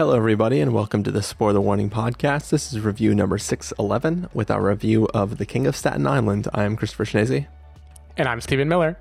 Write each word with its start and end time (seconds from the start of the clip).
Hello, 0.00 0.16
everybody, 0.16 0.60
and 0.60 0.72
welcome 0.72 1.02
to 1.02 1.10
the 1.10 1.22
Spoiler 1.22 1.60
Warning 1.60 1.90
Podcast. 1.90 2.48
This 2.48 2.72
is 2.72 2.80
review 2.80 3.14
number 3.14 3.36
611 3.36 4.30
with 4.32 4.50
our 4.50 4.62
review 4.62 5.06
of 5.12 5.36
The 5.36 5.44
King 5.44 5.66
of 5.66 5.76
Staten 5.76 6.06
Island. 6.06 6.48
I 6.54 6.64
am 6.64 6.74
Christopher 6.74 7.04
Schnese. 7.04 7.46
And 8.16 8.26
I'm 8.26 8.40
Stephen 8.40 8.66
Miller. 8.66 8.96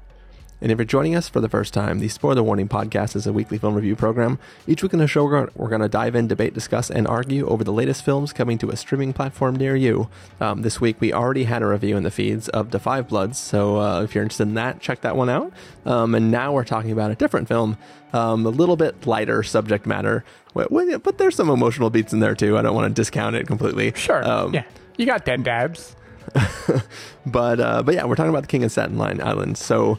And 0.61 0.71
if 0.73 0.77
you're 0.77 0.85
joining 0.85 1.15
us 1.15 1.29
for 1.29 1.39
the 1.39 1.47
first 1.47 1.73
time, 1.73 1.99
the 1.99 2.09
Spoiler 2.09 2.43
Warning 2.43 2.67
Podcast 2.67 3.15
is 3.15 3.25
a 3.25 3.31
weekly 3.31 3.57
film 3.57 3.75
review 3.75 3.95
program. 3.95 4.37
Each 4.67 4.83
week 4.83 4.91
in 4.91 4.99
the 4.99 5.07
show, 5.07 5.23
we're 5.23 5.69
going 5.69 5.79
to 5.79 5.87
dive 5.87 6.15
in, 6.15 6.27
debate, 6.27 6.53
discuss, 6.53 6.91
and 6.91 7.07
argue 7.07 7.47
over 7.47 7.63
the 7.63 7.71
latest 7.71 8.03
films 8.03 8.33
coming 8.33 8.57
to 8.57 8.69
a 8.69 8.75
streaming 8.75 9.13
platform 9.13 9.55
near 9.55 9.75
you. 9.77 10.09
Um, 10.41 10.61
this 10.61 10.81
week, 10.81 10.99
we 10.99 11.13
already 11.13 11.45
had 11.45 11.61
a 11.61 11.65
review 11.65 11.95
in 11.95 12.03
the 12.03 12.11
feeds 12.11 12.49
of 12.49 12.71
Da 12.71 12.77
5 12.77 13.07
Bloods, 13.07 13.37
so 13.37 13.79
uh, 13.79 14.03
if 14.03 14.13
you're 14.13 14.23
interested 14.23 14.49
in 14.49 14.55
that, 14.55 14.81
check 14.81 14.99
that 15.01 15.15
one 15.15 15.29
out. 15.29 15.53
Um, 15.85 16.13
and 16.13 16.29
now 16.29 16.51
we're 16.51 16.65
talking 16.65 16.91
about 16.91 17.09
a 17.09 17.15
different 17.15 17.47
film, 17.47 17.77
um, 18.11 18.45
a 18.45 18.49
little 18.49 18.75
bit 18.75 19.07
lighter 19.07 19.43
subject 19.43 19.85
matter, 19.85 20.25
but 20.53 21.17
there's 21.17 21.35
some 21.35 21.49
emotional 21.49 21.89
beats 21.89 22.11
in 22.11 22.19
there 22.19 22.35
too. 22.35 22.57
I 22.57 22.61
don't 22.63 22.75
want 22.75 22.93
to 22.93 22.99
discount 22.99 23.37
it 23.37 23.47
completely. 23.47 23.93
Sure. 23.95 24.27
Um, 24.27 24.53
yeah. 24.53 24.63
You 24.97 25.05
got 25.05 25.23
dead 25.23 25.43
dabs. 25.43 25.95
but 27.25 27.59
uh, 27.59 27.81
but 27.81 27.95
yeah, 27.95 28.05
we're 28.05 28.15
talking 28.15 28.29
about 28.29 28.41
the 28.41 28.47
King 28.47 28.63
of 28.63 28.71
Staten 28.71 28.99
Island. 28.99 29.57
So 29.57 29.97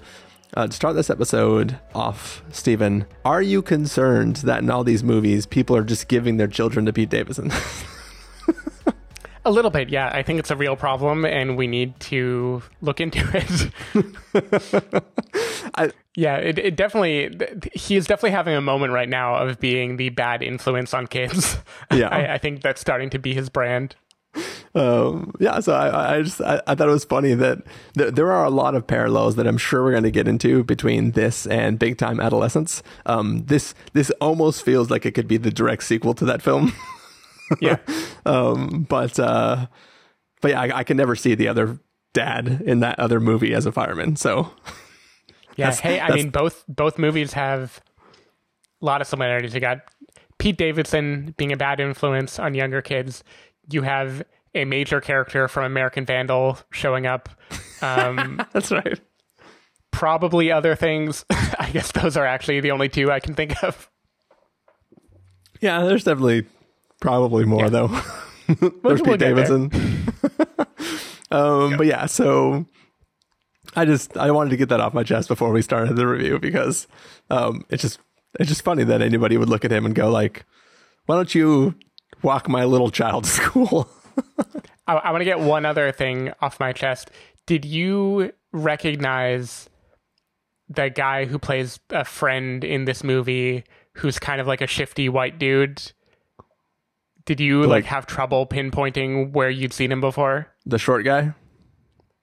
uh, 0.55 0.67
to 0.67 0.73
start 0.73 0.97
this 0.97 1.11
episode 1.11 1.79
off, 1.95 2.43
Stephen, 2.51 3.07
are 3.25 3.43
you 3.43 3.63
concerned 3.63 4.37
that 4.37 4.63
in 4.63 4.71
all 4.71 4.85
these 4.85 5.05
movies, 5.05 5.47
people 5.47 5.77
are 5.77 5.85
just 5.85 6.09
giving 6.09 6.37
their 6.37 6.49
children 6.49 6.87
to 6.87 6.93
Pete 6.93 7.11
Davidson? 7.11 7.53
a 9.45 9.51
little 9.51 9.71
bit, 9.71 9.89
yeah. 9.89 10.11
I 10.13 10.23
think 10.23 10.39
it's 10.39 10.51
a 10.51 10.57
real 10.57 10.77
problem, 10.77 11.25
and 11.25 11.57
we 11.57 11.67
need 11.67 11.99
to 12.01 12.63
look 12.81 13.01
into 13.01 13.21
it. 13.33 15.05
I, 15.75 15.91
yeah, 16.17 16.37
it, 16.37 16.59
it 16.59 16.77
definitely. 16.77 17.31
He 17.73 17.97
is 17.97 18.07
definitely 18.07 18.33
having 18.33 18.55
a 18.55 18.61
moment 18.61 18.93
right 18.93 19.09
now 19.09 19.37
of 19.37 19.61
being 19.61 19.97
the 19.97 20.11
bad 20.11 20.43
influence 20.43 20.93
on 20.93 21.07
kids. 21.07 21.59
Yeah, 21.93 22.09
I, 22.13 22.35
I 22.35 22.39
think 22.39 22.63
that's 22.63 22.81
starting 22.81 23.11
to 23.11 23.19
be 23.19 23.35
his 23.35 23.49
brand 23.49 23.95
um, 24.75 25.33
yeah, 25.41 25.59
so 25.59 25.73
I, 25.73 26.19
I 26.19 26.23
just 26.23 26.41
I, 26.41 26.63
I, 26.65 26.77
thought 26.77 26.89
it 26.89 26.93
was 26.93 27.05
funny 27.05 27.35
that 27.35 27.59
th- 27.99 28.15
there 28.15 28.31
are 28.31 28.45
a 28.45 28.51
lot 28.51 28.77
of 28.77 28.87
parallels 28.87 29.35
that 29.35 29.47
I'm 29.47 29.59
sure 29.59 29.83
we're 29.83 29.91
going 29.91 30.05
to 30.05 30.13
get 30.13 30.29
into 30.29 30.63
between 30.63 31.13
this 31.13 31.45
and 31.49 31.77
Big 31.77 31.99
Time 31.99 32.21
Adolescence. 32.21 32.81
Um, 33.05 33.45
this 33.47 33.75
this 33.95 34.11
almost 34.21 34.65
feels 34.65 34.89
like 34.89 35.05
it 35.05 35.13
could 35.13 35.27
be 35.27 35.39
the 35.39 35.51
direct 35.51 35.83
sequel 35.83 36.15
to 36.15 36.25
that 36.27 36.41
film. 36.41 36.73
yeah, 37.61 37.79
um, 38.27 38.87
but 38.89 39.19
uh, 39.19 39.67
but 40.41 40.53
yeah, 40.53 40.61
I, 40.61 40.79
I, 40.79 40.85
can 40.85 40.97
never 40.97 41.17
see 41.17 41.35
the 41.35 41.49
other 41.49 41.81
dad 42.13 42.63
in 42.65 42.79
that 42.79 42.97
other 43.01 43.19
movie 43.19 43.53
as 43.53 43.67
a 43.67 43.73
fireman. 43.73 44.15
So 44.15 44.53
yeah, 45.57 45.75
hey, 45.75 45.99
I 45.99 46.15
mean 46.15 46.31
both 46.31 46.65
both 46.69 46.97
movies 46.97 47.33
have 47.33 47.81
a 48.81 48.85
lot 48.85 49.01
of 49.01 49.09
similarities. 49.09 49.53
You 49.53 49.61
got 49.61 49.81
Pete 50.39 50.57
Davidson 50.59 51.35
being 51.37 51.51
a 51.51 51.57
bad 51.57 51.81
influence 51.81 52.39
on 52.39 52.55
younger 52.55 52.83
kids. 52.83 53.25
You 53.69 53.83
have 53.83 54.23
a 54.55 54.65
major 54.65 55.01
character 55.01 55.49
from 55.49 55.65
American 55.65 56.05
Vandal 56.05 56.59
showing 56.71 57.07
up. 57.07 57.29
Um, 57.83 58.43
That's 58.53 58.71
right. 58.71 59.01
Probably 59.91 60.51
other 60.51 60.75
things. 60.75 61.25
I 61.31 61.71
guess 61.73 61.93
those 61.93 62.17
are 62.17 62.27
actually 62.27 62.61
the 62.61 62.71
only 62.71 62.89
two 62.89 63.11
I 63.11 63.21
can 63.21 63.35
think 63.35 63.63
of. 63.63 63.91
Yeah, 65.61 65.83
there's 65.83 66.05
definitely 66.05 66.47
probably 67.01 67.45
more 67.45 67.65
yeah. 67.65 67.69
though. 67.69 67.89
there's 68.49 69.03
we'll 69.03 69.05
Pete 69.05 69.19
Davidson. 69.21 69.71
um, 71.31 71.71
yep. 71.71 71.79
But 71.79 71.87
yeah, 71.87 72.07
so 72.07 72.67
I 73.77 73.85
just 73.85 74.17
I 74.17 74.31
wanted 74.31 74.51
to 74.51 74.57
get 74.57 74.69
that 74.71 74.81
off 74.81 74.95
my 74.95 75.03
chest 75.03 75.29
before 75.29 75.53
we 75.53 75.63
started 75.63 75.97
the 75.97 76.07
review 76.07 76.39
because 76.39 76.87
um, 77.29 77.65
it's 77.69 77.83
just 77.83 77.99
it's 78.39 78.49
just 78.49 78.63
funny 78.63 78.85
that 78.85 79.03
anybody 79.03 79.37
would 79.37 79.49
look 79.49 79.65
at 79.65 79.73
him 79.73 79.85
and 79.85 79.95
go 79.95 80.11
like, 80.11 80.45
"Why 81.07 81.17
don't 81.17 81.35
you 81.35 81.75
walk 82.23 82.49
my 82.49 82.65
little 82.65 82.91
child 82.91 83.25
to 83.25 83.31
school?" 83.31 83.91
I, 84.87 84.95
I 84.95 85.11
want 85.11 85.21
to 85.21 85.25
get 85.25 85.41
one 85.41 85.65
other 85.65 85.93
thing 85.93 86.33
off 86.41 86.61
my 86.61 86.73
chest. 86.73 87.11
Did 87.47 87.65
you 87.65 88.33
recognize 88.53 89.69
the 90.69 90.89
guy 90.89 91.25
who 91.25 91.39
plays 91.39 91.81
a 91.91 92.05
friend 92.05 92.65
in 92.65 92.85
this 92.85 93.03
movie 93.03 93.65
who's 93.95 94.19
kind 94.19 94.41
of 94.41 94.47
like 94.47 94.61
a 94.61 94.67
shifty 94.67 95.09
white 95.09 95.39
dude? 95.39 95.93
Did 97.25 97.41
you 97.41 97.61
like, 97.61 97.69
like 97.69 97.85
have 97.87 98.07
trouble 98.07 98.47
pinpointing 98.47 99.33
where 99.33 99.51
you'd 99.51 99.73
seen 99.73 99.93
him 99.93 100.01
before? 100.01 100.49
The 100.67 100.79
short 100.79 101.05
guy? 101.05 101.35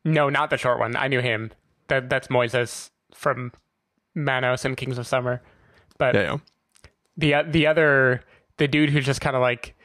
No, 0.03 0.29
not 0.29 0.49
the 0.49 0.57
short 0.57 0.79
one. 0.79 0.95
I 0.95 1.07
knew 1.07 1.21
him. 1.21 1.51
That 1.87 2.09
that's 2.09 2.27
Moises 2.27 2.89
from 3.13 3.51
Monos 4.15 4.65
and 4.65 4.75
Kings 4.75 4.97
of 4.97 5.07
Summer. 5.07 5.41
But 5.97 6.15
yeah, 6.15 6.21
yeah. 6.21 6.37
the 7.15 7.33
uh, 7.33 7.43
the 7.47 7.67
other 7.67 8.21
the 8.57 8.67
dude 8.67 8.89
who's 8.89 9.05
just 9.05 9.21
kind 9.21 9.35
of 9.35 9.41
like 9.41 9.75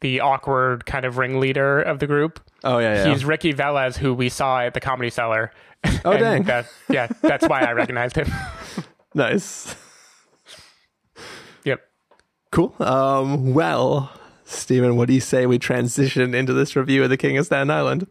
the 0.00 0.20
awkward 0.20 0.86
kind 0.86 1.04
of 1.04 1.18
ringleader 1.18 1.80
of 1.80 1.98
the 1.98 2.06
group. 2.06 2.40
Oh 2.64 2.78
yeah, 2.78 3.04
yeah. 3.04 3.12
He's 3.12 3.24
Ricky 3.24 3.52
Velez, 3.52 3.96
who 3.96 4.14
we 4.14 4.28
saw 4.28 4.60
at 4.60 4.74
the 4.74 4.80
Comedy 4.80 5.10
Cellar. 5.10 5.50
Oh 6.04 6.16
dang! 6.18 6.44
That, 6.44 6.66
yeah, 6.88 7.08
that's 7.22 7.46
why 7.48 7.62
I 7.62 7.72
recognized 7.72 8.16
him. 8.16 8.28
nice. 9.14 9.74
Yep. 11.64 11.80
Cool. 12.52 12.74
Um, 12.80 13.54
well, 13.54 14.12
Stephen, 14.44 14.96
what 14.96 15.08
do 15.08 15.14
you 15.14 15.20
say 15.20 15.46
we 15.46 15.58
transition 15.58 16.34
into 16.34 16.52
this 16.52 16.76
review 16.76 17.04
of 17.04 17.10
The 17.10 17.16
King 17.16 17.36
of 17.38 17.46
Staten 17.46 17.70
Island? 17.70 18.06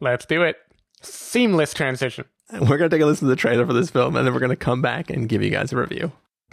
Let's 0.00 0.26
do 0.26 0.42
it. 0.42 0.56
Seamless 1.00 1.74
transition. 1.74 2.26
We're 2.52 2.76
gonna 2.76 2.88
take 2.88 3.00
a 3.00 3.06
listen 3.06 3.26
to 3.26 3.30
the 3.30 3.36
trailer 3.36 3.66
for 3.66 3.72
this 3.72 3.90
film, 3.90 4.16
and 4.16 4.26
then 4.26 4.34
we're 4.34 4.40
gonna 4.40 4.56
come 4.56 4.82
back 4.82 5.10
and 5.10 5.28
give 5.28 5.42
you 5.42 5.50
guys 5.50 5.72
a 5.72 5.76
review. 5.76 6.12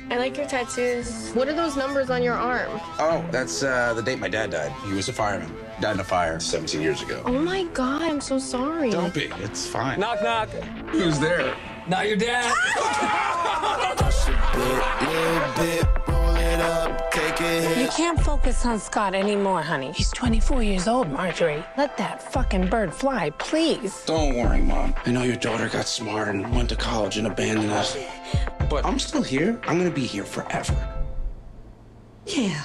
I 0.10 0.18
like 0.18 0.38
your 0.38 0.48
tattoos. 0.48 1.32
What 1.32 1.48
are 1.48 1.54
those 1.54 1.78
numbers 1.78 2.10
on 2.10 2.22
your 2.24 2.34
arm? 2.34 2.70
Oh, 3.00 3.26
that's 3.32 3.64
uh, 3.64 3.94
the 3.94 4.02
date 4.02 4.20
my 4.20 4.28
dad 4.28 4.52
died. 4.52 4.72
He 4.86 4.94
was 4.94 5.08
a 5.10 5.14
fireman. 5.14 5.54
Died 5.80 5.96
in 5.96 6.00
a 6.00 6.04
fire 6.04 6.40
17 6.40 6.82
years 6.82 7.02
ago. 7.02 7.24
Oh 7.26 7.32
my 7.32 7.64
god, 7.74 8.02
I'm 8.02 8.22
so 8.22 8.38
sorry. 8.38 8.92
Don't 8.92 9.14
be. 9.14 9.30
It's 9.40 9.66
fine. 9.66 10.00
Knock, 10.00 10.22
knock. 10.22 10.50
Who's 10.90 11.20
there? 11.20 11.56
Not 11.88 12.08
your 12.08 12.18
dad. 12.18 12.54
You 17.42 17.88
can't 17.88 18.22
focus 18.22 18.68
on 18.68 18.78
Scott 18.78 19.16
anymore, 19.16 19.64
honey. 19.64 19.92
He's 19.94 20.12
24 20.12 20.62
years 20.62 20.88
old, 20.88 21.10
Marjorie. 21.10 21.64
Let 21.76 21.98
that 21.98 22.22
fucking 22.22 22.68
bird 22.68 22.94
fly, 22.94 23.32
please. 23.32 24.04
Don't 24.06 24.36
worry, 24.36 24.62
Mom. 24.62 24.94
I 25.08 25.12
know 25.12 25.24
your 25.24 25.38
daughter 25.38 25.68
got 25.68 25.88
smart 25.88 26.28
and 26.28 26.56
went 26.56 26.70
to 26.70 26.76
college 26.76 27.18
and 27.18 27.26
abandoned 27.26 27.72
us. 27.72 27.98
But 28.70 28.86
I'm 28.86 29.00
still 29.00 29.24
here. 29.24 29.60
I'm 29.64 29.80
gonna 29.80 29.90
be 29.90 30.06
here 30.06 30.24
forever. 30.24 30.76
Yeah. 32.28 32.62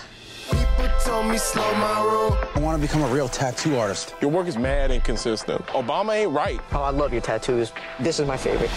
People 0.51 0.89
told 1.03 1.27
me 1.27 1.39
slow 1.39 1.75
my 1.77 2.03
roll. 2.05 2.37
I 2.55 2.61
want 2.61 2.81
to 2.81 2.87
become 2.87 3.03
a 3.03 3.09
real 3.09 3.29
tattoo 3.29 3.79
artist. 3.79 4.15
Your 4.21 4.31
work 4.31 4.47
is 4.47 4.59
mad 4.59 4.91
inconsistent. 4.91 5.65
Obama 5.69 6.15
ain't 6.15 6.33
right. 6.33 6.61
Oh, 6.73 6.83
I 6.83 6.91
love 6.91 7.13
your 7.13 7.23
tattoos. 7.23 7.73
This 7.99 8.21
is 8.21 8.27
my 8.27 8.37
favorite. 8.37 8.71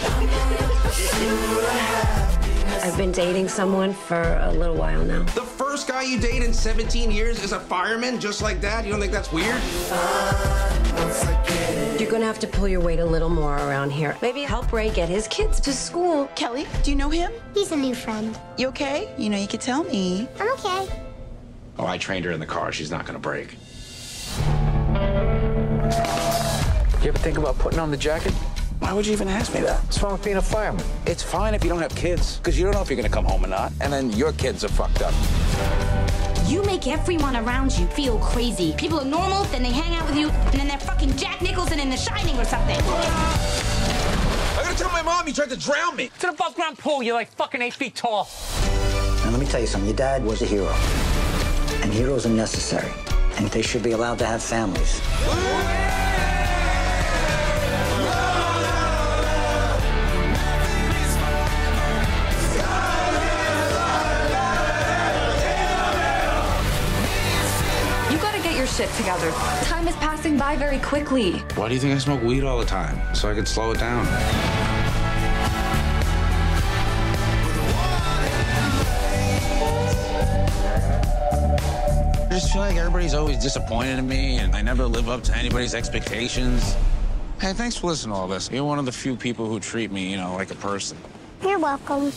I've 2.82 2.96
been 2.96 3.12
dating 3.12 3.48
someone 3.48 3.92
for 3.92 4.22
a 4.40 4.50
little 4.52 4.74
while 4.74 5.04
now. 5.04 5.22
The 5.22 5.42
first 5.42 5.86
guy 5.86 6.02
you 6.02 6.18
date 6.18 6.42
in 6.42 6.54
17 6.54 7.10
years 7.10 7.42
is 7.42 7.52
a 7.52 7.60
fireman, 7.60 8.18
just 8.18 8.40
like 8.40 8.60
that? 8.62 8.86
You 8.86 8.92
don't 8.92 9.00
think 9.00 9.12
that's 9.12 9.30
weird? 9.30 9.60
You're 12.00 12.10
gonna 12.10 12.24
have 12.24 12.38
to 12.38 12.46
pull 12.46 12.66
your 12.68 12.80
weight 12.80 12.98
a 12.98 13.04
little 13.04 13.28
more 13.28 13.56
around 13.56 13.90
here. 13.90 14.16
Maybe 14.22 14.42
help 14.42 14.72
Ray 14.72 14.90
get 14.90 15.10
his 15.10 15.28
kids 15.28 15.60
to 15.60 15.72
school. 15.74 16.26
Kelly, 16.34 16.66
do 16.82 16.90
you 16.90 16.96
know 16.96 17.10
him? 17.10 17.30
He's 17.52 17.70
a 17.72 17.76
new 17.76 17.94
friend. 17.94 18.38
You 18.56 18.68
okay? 18.68 19.12
You 19.18 19.28
know, 19.28 19.36
you 19.36 19.46
could 19.46 19.60
tell 19.60 19.84
me. 19.84 20.26
I'm 20.38 20.50
okay. 20.52 20.88
Oh, 21.78 21.86
I 21.86 21.98
trained 21.98 22.24
her 22.24 22.32
in 22.32 22.40
the 22.40 22.46
car. 22.46 22.72
She's 22.72 22.90
not 22.90 23.04
gonna 23.04 23.18
break. 23.18 23.56
You 27.02 27.08
ever 27.08 27.18
think 27.18 27.36
about 27.36 27.58
putting 27.58 27.78
on 27.78 27.90
the 27.90 27.96
jacket? 27.96 28.32
Why 28.80 28.94
would 28.94 29.06
you 29.06 29.12
even 29.12 29.28
ask 29.28 29.54
me 29.54 29.60
that? 29.60 29.78
What's 29.84 30.02
wrong 30.02 30.12
with 30.12 30.24
being 30.24 30.38
a 30.38 30.42
fireman? 30.42 30.84
It's 31.06 31.22
fine 31.22 31.54
if 31.54 31.62
you 31.62 31.68
don't 31.68 31.82
have 31.82 31.94
kids, 31.94 32.38
because 32.38 32.58
you 32.58 32.64
don't 32.64 32.72
know 32.74 32.80
if 32.80 32.88
you're 32.88 32.96
going 32.96 33.08
to 33.08 33.14
come 33.14 33.26
home 33.26 33.44
or 33.44 33.48
not, 33.48 33.72
and 33.82 33.92
then 33.92 34.10
your 34.12 34.32
kids 34.32 34.64
are 34.64 34.68
fucked 34.68 35.02
up. 35.02 35.12
You 36.48 36.62
make 36.64 36.86
everyone 36.88 37.36
around 37.36 37.78
you 37.78 37.86
feel 37.88 38.18
crazy. 38.18 38.74
People 38.78 38.98
are 38.98 39.04
normal, 39.04 39.44
then 39.44 39.62
they 39.62 39.70
hang 39.70 39.94
out 39.94 40.08
with 40.08 40.18
you, 40.18 40.30
and 40.30 40.54
then 40.54 40.66
they're 40.66 40.78
fucking 40.78 41.14
Jack 41.16 41.42
Nicholson 41.42 41.78
in 41.78 41.90
The 41.90 41.96
Shining 41.96 42.38
or 42.38 42.44
something. 42.44 42.78
I 42.80 44.62
gotta 44.64 44.76
tell 44.76 44.90
my 44.90 45.02
mom 45.02 45.28
you 45.28 45.34
tried 45.34 45.50
to 45.50 45.56
drown 45.56 45.94
me. 45.94 46.04
It's 46.14 46.24
an 46.24 46.30
above 46.30 46.54
ground 46.54 46.78
pool. 46.78 47.02
You're 47.02 47.14
like 47.14 47.30
fucking 47.32 47.60
eight 47.60 47.74
feet 47.74 47.94
tall. 47.94 48.28
Now, 49.24 49.30
let 49.30 49.38
me 49.38 49.46
tell 49.46 49.60
you 49.60 49.66
something. 49.66 49.88
Your 49.88 49.96
dad 49.96 50.24
was 50.24 50.40
a 50.40 50.46
hero, 50.46 50.74
and 51.82 51.92
heroes 51.92 52.24
are 52.24 52.30
necessary, 52.30 52.90
and 53.36 53.46
they 53.48 53.62
should 53.62 53.82
be 53.82 53.92
allowed 53.92 54.18
to 54.20 54.26
have 54.26 54.42
families. 54.42 55.02
Shit 68.80 68.94
together. 68.94 69.30
Time 69.64 69.86
is 69.86 69.96
passing 69.96 70.38
by 70.38 70.56
very 70.56 70.78
quickly. 70.78 71.32
Why 71.54 71.68
do 71.68 71.74
you 71.74 71.80
think 71.80 71.94
I 71.94 71.98
smoke 71.98 72.22
weed 72.22 72.44
all 72.44 72.58
the 72.58 72.64
time? 72.64 72.98
So 73.14 73.30
I 73.30 73.34
can 73.34 73.44
slow 73.44 73.72
it 73.72 73.78
down. 73.78 74.06
I 82.24 82.28
just 82.30 82.50
feel 82.52 82.62
like 82.62 82.76
everybody's 82.76 83.12
always 83.12 83.36
disappointed 83.36 83.98
in 83.98 84.08
me, 84.08 84.38
and 84.38 84.54
I 84.56 84.62
never 84.62 84.86
live 84.86 85.10
up 85.10 85.22
to 85.24 85.36
anybody's 85.36 85.74
expectations. 85.74 86.74
Hey, 87.38 87.52
thanks 87.52 87.76
for 87.76 87.88
listening 87.88 88.14
to 88.14 88.18
all 88.18 88.28
this. 88.28 88.50
You're 88.50 88.64
one 88.64 88.78
of 88.78 88.86
the 88.86 88.92
few 88.92 89.14
people 89.14 89.46
who 89.46 89.60
treat 89.60 89.92
me, 89.92 90.10
you 90.10 90.16
know, 90.16 90.34
like 90.36 90.50
a 90.50 90.54
person. 90.54 90.96
You're 91.42 91.58
welcome. 91.58 92.12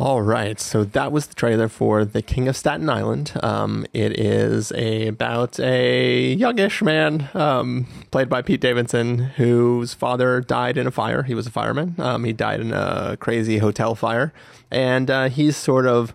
All 0.00 0.22
right, 0.22 0.58
so 0.58 0.82
that 0.82 1.12
was 1.12 1.26
the 1.26 1.34
trailer 1.34 1.68
for 1.68 2.06
The 2.06 2.22
King 2.22 2.48
of 2.48 2.56
Staten 2.56 2.88
Island. 2.88 3.32
Um, 3.42 3.84
it 3.92 4.18
is 4.18 4.72
a, 4.72 5.08
about 5.08 5.60
a 5.60 6.32
youngish 6.32 6.80
man, 6.80 7.28
um, 7.34 7.86
played 8.10 8.30
by 8.30 8.40
Pete 8.40 8.62
Davidson, 8.62 9.18
whose 9.18 9.92
father 9.92 10.40
died 10.40 10.78
in 10.78 10.86
a 10.86 10.90
fire. 10.90 11.24
He 11.24 11.34
was 11.34 11.46
a 11.46 11.50
fireman. 11.50 11.96
Um, 11.98 12.24
he 12.24 12.32
died 12.32 12.60
in 12.60 12.72
a 12.72 13.18
crazy 13.20 13.58
hotel 13.58 13.94
fire, 13.94 14.32
and 14.70 15.10
uh, 15.10 15.28
he's 15.28 15.58
sort 15.58 15.84
of 15.86 16.14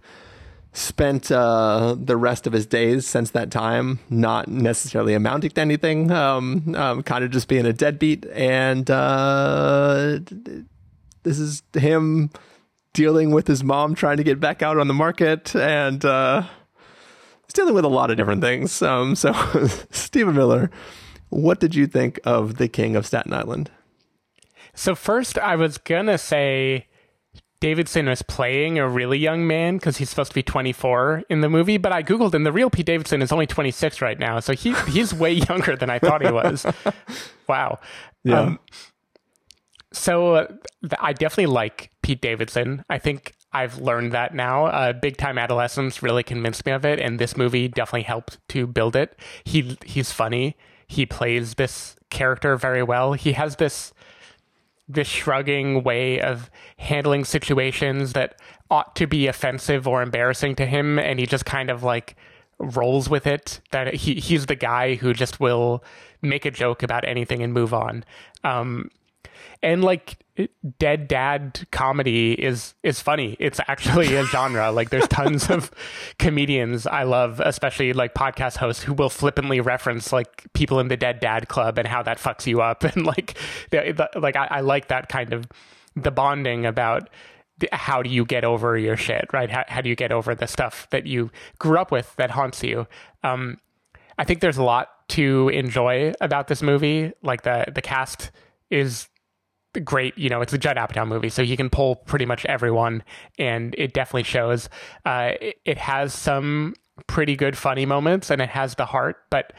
spent 0.73 1.31
uh, 1.31 1.95
the 1.95 2.17
rest 2.17 2.47
of 2.47 2.53
his 2.53 2.65
days 2.65 3.05
since 3.05 3.29
that 3.29 3.51
time 3.51 3.99
not 4.09 4.47
necessarily 4.47 5.13
amounting 5.13 5.51
to 5.51 5.61
anything, 5.61 6.09
um, 6.09 6.73
um, 6.75 7.03
kind 7.03 7.23
of 7.23 7.29
just 7.29 7.47
being 7.47 7.67
a 7.67 7.73
deadbeat. 7.73 8.25
And 8.33 8.89
uh, 8.89 10.21
this 11.21 11.37
is 11.37 11.61
him 11.75 12.31
dealing 12.95 13.31
with 13.31 13.45
his 13.45 13.63
mom 13.63 13.93
trying 13.93 14.17
to 14.17 14.23
get 14.23 14.39
back 14.39 14.63
out 14.63 14.79
on 14.79 14.87
the 14.87 14.93
market 14.93 15.55
and 15.55 16.03
uh, 16.03 16.41
he's 17.45 17.53
dealing 17.53 17.75
with 17.75 17.85
a 17.85 17.89
lot 17.89 18.09
of 18.09 18.17
different 18.17 18.41
things. 18.41 18.81
Um, 18.81 19.15
so, 19.15 19.33
Stephen 19.91 20.33
Miller, 20.33 20.71
what 21.29 21.59
did 21.59 21.75
you 21.75 21.85
think 21.85 22.19
of 22.23 22.55
The 22.55 22.67
King 22.67 22.95
of 22.95 23.05
Staten 23.05 23.33
Island? 23.33 23.69
So, 24.73 24.95
first, 24.95 25.37
I 25.37 25.57
was 25.57 25.77
going 25.77 26.05
to 26.07 26.17
say 26.17 26.87
Davidson 27.59 28.07
was 28.07 28.21
playing 28.21 28.79
a 28.79 28.87
really 28.87 29.17
young 29.17 29.45
man 29.45 29.75
because 29.75 29.97
he's 29.97 30.09
supposed 30.09 30.31
to 30.31 30.35
be 30.35 30.43
24 30.43 31.23
in 31.29 31.41
the 31.41 31.49
movie, 31.49 31.77
but 31.77 31.91
I 31.91 32.01
Googled 32.01 32.33
and 32.33 32.45
the 32.45 32.51
real 32.53 32.69
Pete 32.69 32.85
Davidson 32.85 33.21
is 33.21 33.31
only 33.31 33.45
26 33.45 34.01
right 34.01 34.17
now. 34.17 34.39
So, 34.39 34.53
he, 34.53 34.73
he's 34.87 35.13
way 35.13 35.31
younger 35.49 35.75
than 35.75 35.89
I 35.89 35.99
thought 35.99 36.25
he 36.25 36.31
was. 36.31 36.65
wow. 37.47 37.79
Yeah. 38.23 38.39
Um, 38.39 38.59
so 39.95 40.35
uh, 40.35 40.47
I 40.99 41.13
definitely 41.13 41.53
like 41.53 41.89
Pete 42.05 42.21
Davidson. 42.21 42.85
I 42.87 42.99
think 42.99 43.33
I've 43.51 43.79
learned 43.79 44.11
that 44.11 44.35
now. 44.35 44.67
Uh, 44.67 44.93
Big 44.93 45.17
Time 45.17 45.39
Adolescence 45.39 46.03
really 46.03 46.21
convinced 46.21 46.63
me 46.63 46.71
of 46.71 46.85
it, 46.85 46.99
and 46.99 47.17
this 47.17 47.35
movie 47.35 47.67
definitely 47.67 48.03
helped 48.03 48.37
to 48.49 48.67
build 48.67 48.95
it. 48.95 49.17
He 49.43 49.75
he's 49.83 50.11
funny. 50.11 50.55
He 50.85 51.07
plays 51.07 51.55
this 51.55 51.95
character 52.11 52.57
very 52.57 52.83
well. 52.83 53.13
He 53.13 53.31
has 53.31 53.55
this 53.55 53.91
this 54.87 55.07
shrugging 55.07 55.81
way 55.81 56.21
of 56.21 56.51
handling 56.77 57.25
situations 57.25 58.13
that 58.13 58.39
ought 58.69 58.95
to 58.97 59.07
be 59.07 59.25
offensive 59.25 59.87
or 59.87 60.03
embarrassing 60.03 60.55
to 60.57 60.67
him, 60.67 60.99
and 60.99 61.19
he 61.19 61.25
just 61.25 61.45
kind 61.45 61.71
of 61.71 61.81
like 61.81 62.15
rolls 62.59 63.09
with 63.09 63.25
it. 63.25 63.61
That 63.71 63.95
he 63.95 64.13
he's 64.19 64.45
the 64.45 64.53
guy 64.53 64.93
who 64.93 65.11
just 65.11 65.39
will 65.39 65.83
make 66.21 66.45
a 66.45 66.51
joke 66.51 66.83
about 66.83 67.03
anything 67.03 67.41
and 67.41 67.51
move 67.51 67.73
on. 67.73 68.05
Um, 68.43 68.91
and 69.63 69.83
like 69.83 70.19
dead 70.79 71.07
dad 71.07 71.65
comedy 71.71 72.33
is 72.33 72.73
is 72.83 72.99
funny. 72.99 73.37
It's 73.39 73.59
actually 73.67 74.15
a 74.15 74.25
genre. 74.25 74.71
Like 74.75 74.89
there's 74.89 75.07
tons 75.07 75.49
of 75.49 75.71
comedians 76.19 76.85
i 76.85 77.03
love 77.03 77.39
especially 77.39 77.93
like 77.93 78.13
podcast 78.13 78.57
hosts 78.57 78.83
who 78.83 78.93
will 78.93 79.09
flippantly 79.09 79.61
reference 79.61 80.11
like 80.11 80.43
people 80.53 80.79
in 80.79 80.89
the 80.89 80.97
dead 80.97 81.19
dad 81.19 81.47
club 81.47 81.77
and 81.77 81.87
how 81.87 82.03
that 82.03 82.17
fucks 82.17 82.45
you 82.45 82.61
up. 82.61 82.83
And 82.95 83.05
like 83.05 83.37
like 84.15 84.35
I, 84.35 84.47
I 84.51 84.61
like 84.61 84.87
that 84.89 85.07
kind 85.07 85.33
of 85.33 85.45
the 85.95 86.11
bonding 86.11 86.65
about 86.65 87.09
how 87.71 88.01
do 88.01 88.09
you 88.09 88.25
get 88.25 88.43
over 88.43 88.77
your 88.77 88.97
shit 88.97 89.25
right? 89.31 89.49
How, 89.49 89.63
how 89.67 89.81
do 89.81 89.89
you 89.89 89.95
get 89.95 90.11
over 90.11 90.35
the 90.35 90.47
stuff 90.47 90.87
that 90.89 91.05
you 91.05 91.31
grew 91.57 91.77
up 91.77 91.91
with 91.91 92.13
that 92.17 92.31
haunts 92.31 92.63
you? 92.63 92.87
Um 93.23 93.59
i 94.17 94.23
think 94.25 94.41
there's 94.41 94.57
a 94.57 94.63
lot 94.63 94.89
to 95.09 95.49
enjoy 95.49 96.13
about 96.19 96.47
this 96.47 96.61
movie. 96.61 97.13
Like 97.21 97.43
the 97.43 97.65
the 97.73 97.81
cast 97.81 98.31
is 98.69 99.07
great. 99.83 100.17
You 100.17 100.29
know, 100.29 100.41
it's 100.41 100.53
a 100.53 100.57
Judd 100.57 100.77
Apatow 100.77 101.07
movie, 101.07 101.29
so 101.29 101.43
he 101.43 101.57
can 101.57 101.69
pull 101.69 101.95
pretty 101.95 102.25
much 102.25 102.45
everyone, 102.45 103.03
and 103.37 103.75
it 103.77 103.93
definitely 103.93 104.23
shows. 104.23 104.69
Uh, 105.05 105.31
it, 105.41 105.57
it 105.65 105.77
has 105.77 106.13
some 106.13 106.75
pretty 107.07 107.35
good 107.35 107.57
funny 107.57 107.85
moments, 107.85 108.29
and 108.29 108.41
it 108.41 108.49
has 108.49 108.75
the 108.75 108.85
heart, 108.85 109.17
but. 109.29 109.53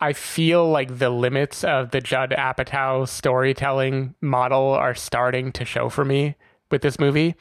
I 0.00 0.12
feel 0.12 0.70
like 0.70 0.98
the 0.98 1.10
limits 1.10 1.64
of 1.64 1.90
the 1.90 2.00
Judd 2.00 2.30
Apatow 2.30 3.08
storytelling 3.08 4.14
model 4.20 4.68
are 4.68 4.94
starting 4.94 5.50
to 5.50 5.64
show 5.64 5.88
for 5.88 6.04
me 6.04 6.36
with 6.70 6.82
this 6.82 7.00
movie. 7.00 7.34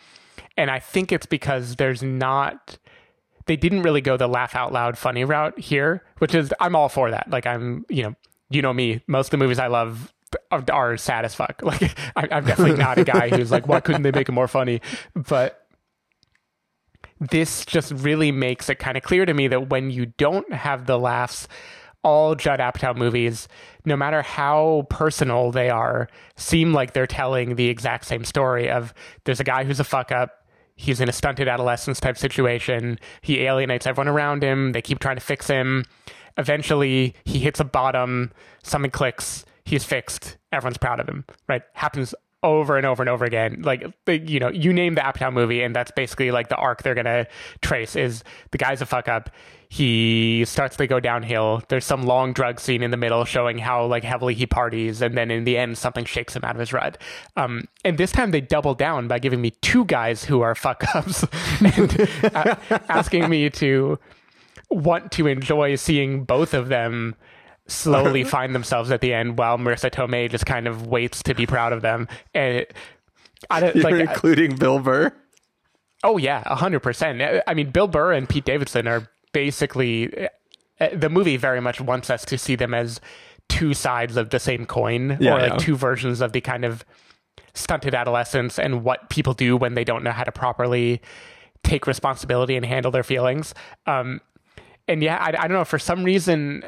And 0.58 0.72
I 0.72 0.80
think 0.80 1.12
it's 1.12 1.28
because 1.28 1.76
there's 1.76 2.02
not 2.02 2.80
they 3.48 3.56
didn't 3.56 3.82
really 3.82 4.02
go 4.02 4.18
the 4.18 4.28
laugh 4.28 4.56
out 4.56 4.72
loud 4.72 4.98
funny 4.98 5.24
route 5.24 5.58
here, 5.58 6.04
which 6.20 6.36
is 6.36 6.54
I'm 6.60 6.76
all 6.76 6.90
for 6.90 7.10
that. 7.12 7.30
Like 7.30 7.46
I'm, 7.46 7.86
you 7.90 8.04
know, 8.04 8.16
you 8.50 8.62
know 8.62 8.74
me, 8.74 9.02
most 9.08 9.28
of 9.28 9.32
the 9.32 9.38
movies 9.38 9.60
I 9.60 9.68
love 9.68 10.14
are 10.52 10.98
sad 10.98 11.26
as 11.26 11.36
fuck. 11.36 11.62
Like 11.68 11.98
I, 12.16 12.28
I'm 12.32 12.46
definitely 12.46 12.78
not 12.78 12.98
a 12.98 13.04
guy 13.04 13.30
who's 13.30 13.52
like, 13.52 13.68
why 13.68 13.80
couldn't 13.80 14.04
they 14.04 14.12
make 14.12 14.30
it 14.30 14.32
more 14.32 14.48
funny? 14.48 14.82
But 15.16 15.68
this 17.20 17.66
just 17.66 17.92
really 17.92 18.32
makes 18.32 18.70
it 18.70 18.80
kind 18.80 18.98
of 18.98 19.04
clear 19.04 19.26
to 19.26 19.34
me 19.34 19.48
that 19.48 19.70
when 19.70 19.90
you 19.90 20.08
don't 20.18 20.52
have 20.54 20.86
the 20.86 20.98
laughs, 20.98 21.48
all 22.04 22.36
Judd 22.36 22.60
Apatow 22.60 22.96
movies, 22.96 23.48
no 23.86 23.98
matter 23.98 24.22
how 24.22 24.86
personal 24.90 25.52
they 25.52 25.70
are, 25.70 26.08
seem 26.36 26.74
like 26.74 26.94
they're 26.94 27.08
telling 27.08 27.56
the 27.56 27.68
exact 27.68 28.06
same 28.06 28.24
story 28.24 28.70
of 28.70 28.94
there's 29.26 29.40
a 29.40 29.44
guy 29.46 29.64
who's 29.64 29.80
a 29.80 29.84
fuck 29.84 30.12
up. 30.12 30.46
He's 30.76 31.02
in 31.02 31.10
a 31.10 31.14
stunted 31.14 31.48
adolescence 31.48 32.00
type 32.00 32.18
situation. 32.18 33.00
He 33.22 33.42
alienates 33.42 33.88
everyone 33.88 34.08
around 34.08 34.44
him. 34.44 34.74
They 34.74 34.82
keep 34.82 35.00
trying 35.00 35.18
to 35.18 35.22
fix 35.22 35.48
him. 35.48 35.86
Eventually, 36.38 37.16
he 37.26 37.40
hits 37.40 37.60
a 37.60 37.66
bottom. 37.66 38.32
Something 38.64 38.92
clicks 38.92 39.44
he's 39.68 39.84
fixed. 39.84 40.38
Everyone's 40.52 40.78
proud 40.78 41.00
of 41.00 41.08
him, 41.08 41.26
right? 41.48 41.62
Happens 41.74 42.16
over 42.42 42.78
and 42.78 42.86
over 42.86 43.04
and 43.04 43.10
over 43.10 43.26
again. 43.26 43.62
Like, 43.64 43.84
you 44.08 44.40
know, 44.40 44.50
you 44.50 44.72
name 44.72 44.96
the 44.96 45.02
Apatow 45.02 45.34
movie, 45.34 45.62
and 45.62 45.76
that's 45.76 45.92
basically 45.92 46.32
like 46.32 46.48
the 46.48 46.56
arc 46.56 46.84
they're 46.84 46.96
gonna 46.96 47.28
trace. 47.62 47.96
Is 47.96 48.24
the 48.52 48.58
guy's 48.58 48.82
a 48.82 48.86
fuck 48.86 49.10
up. 49.10 49.30
He 49.70 50.46
starts 50.46 50.78
to 50.78 50.88
go 50.88 51.02
downhill. 51.02 51.62
There's 51.68 51.84
some 51.84 52.04
long 52.04 52.32
drug 52.32 52.62
scene 52.62 52.82
in 52.82 52.92
the 52.92 52.98
middle 52.98 53.26
showing 53.26 53.58
how 53.58 53.86
like 53.86 54.06
heavily 54.06 54.34
he 54.34 54.46
parties, 54.46 55.02
and 55.02 55.18
then 55.18 55.30
in 55.30 55.44
the 55.44 55.58
end, 55.58 55.78
something 55.78 56.06
shakes 56.06 56.34
him 56.34 56.46
out 56.46 56.56
of 56.56 56.60
his 56.60 56.72
rut. 56.72 56.98
Um, 57.36 57.68
and 57.84 57.98
this 57.98 58.14
time 58.14 58.32
they 58.32 58.42
double 58.42 58.74
down 58.74 59.10
by 59.10 59.20
giving 59.20 59.42
me 59.42 59.52
two 59.62 59.84
guys 59.84 60.24
who 60.24 60.40
are 60.40 60.56
fuck 60.56 60.84
ups 60.96 61.26
and 61.60 62.10
uh, 62.34 62.56
asking 62.88 63.30
me 63.30 63.50
to 63.50 64.00
want 64.70 65.12
to 65.14 65.28
enjoy 65.28 65.76
seeing 65.76 66.24
both 66.24 66.54
of 66.54 66.70
them 66.70 67.16
slowly 67.68 68.24
find 68.26 68.56
themselves 68.56 68.92
at 68.92 69.02
the 69.02 69.14
end 69.14 69.38
while 69.38 69.58
Marisa 69.58 69.92
Tomei 69.92 70.30
just 70.30 70.46
kind 70.46 70.68
of 70.68 70.88
waits 70.88 71.24
to 71.24 71.34
be 71.34 71.46
proud 71.46 71.74
of 71.74 71.82
them. 71.82 72.08
And 72.34 72.58
it, 72.58 72.74
I 73.50 73.60
don't, 73.60 73.76
You're 73.76 73.92
like, 73.92 74.10
including 74.10 74.56
Bill 74.56 74.80
Burr. 74.80 75.14
Oh 76.04 76.18
yeah, 76.18 76.44
hundred 76.54 76.82
percent. 76.82 77.22
I 77.48 77.54
mean, 77.54 77.72
Bill 77.72 77.88
Burr 77.88 78.14
and 78.14 78.30
Pete 78.30 78.46
Davidson 78.46 78.88
are 78.88 79.10
basically 79.34 80.28
uh, 80.80 80.90
the 80.94 81.10
movie 81.10 81.38
very 81.38 81.62
much 81.62 81.82
wants 81.82 82.10
us 82.10 82.24
to 82.26 82.38
see 82.38 82.56
them 82.56 82.74
as 82.74 83.02
two 83.50 83.74
sides 83.74 84.18
of 84.18 84.30
the 84.30 84.40
same 84.40 84.66
coin, 84.66 85.18
yeah, 85.20 85.36
or 85.36 85.40
like 85.40 85.52
yeah. 85.54 85.58
two 85.58 85.76
versions 85.76 86.22
of 86.22 86.34
the 86.34 86.42
kind 86.42 86.66
of 86.66 86.86
stunted 87.54 87.96
adolescence 87.96 88.60
and 88.60 88.84
what 88.84 89.10
people 89.10 89.34
do 89.34 89.58
when 89.58 89.74
they 89.74 89.84
don't 89.84 90.04
know 90.04 90.12
how 90.12 90.24
to 90.24 90.32
properly 90.32 91.02
take 91.64 91.88
responsibility 91.88 92.56
and 92.56 92.66
handle 92.66 92.92
their 92.92 93.04
feelings. 93.04 93.54
Um, 93.88 94.22
and 94.88 95.02
yeah, 95.02 95.18
I, 95.18 95.28
I 95.28 95.48
don't 95.48 95.54
know. 95.58 95.66
For 95.66 95.80
some 95.80 96.04
reason, 96.04 96.64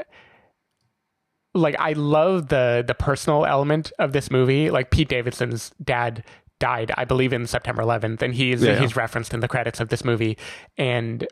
like 1.53 1.75
I 1.79 1.93
love 1.93 2.49
the 2.49 2.83
the 2.85 2.93
personal 2.93 3.45
element 3.45 3.91
of 3.99 4.13
this 4.13 4.29
movie. 4.29 4.69
Like 4.69 4.91
Pete 4.91 5.09
Davidson's 5.09 5.71
dad 5.83 6.23
died, 6.59 6.91
I 6.95 7.05
believe, 7.05 7.33
in 7.33 7.47
September 7.47 7.81
11th, 7.81 8.21
and 8.21 8.33
he's 8.33 8.63
yeah. 8.63 8.79
he's 8.79 8.95
referenced 8.95 9.33
in 9.33 9.39
the 9.39 9.47
credits 9.47 9.79
of 9.79 9.89
this 9.89 10.03
movie, 10.03 10.37
and 10.77 11.25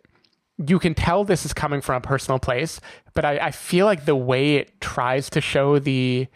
you 0.65 0.79
can 0.79 0.95
tell 0.95 1.24
this 1.24 1.45
is 1.45 1.53
coming 1.53 1.81
from 1.81 1.95
a 1.95 2.01
personal 2.01 2.39
place. 2.39 2.81
But 3.13 3.25
I, 3.25 3.38
I 3.38 3.51
feel 3.51 3.86
like 3.86 4.05
the 4.05 4.15
way 4.15 4.55
it 4.55 4.81
tries 4.81 5.29
to 5.31 5.41
show 5.41 5.79
the 5.79 6.27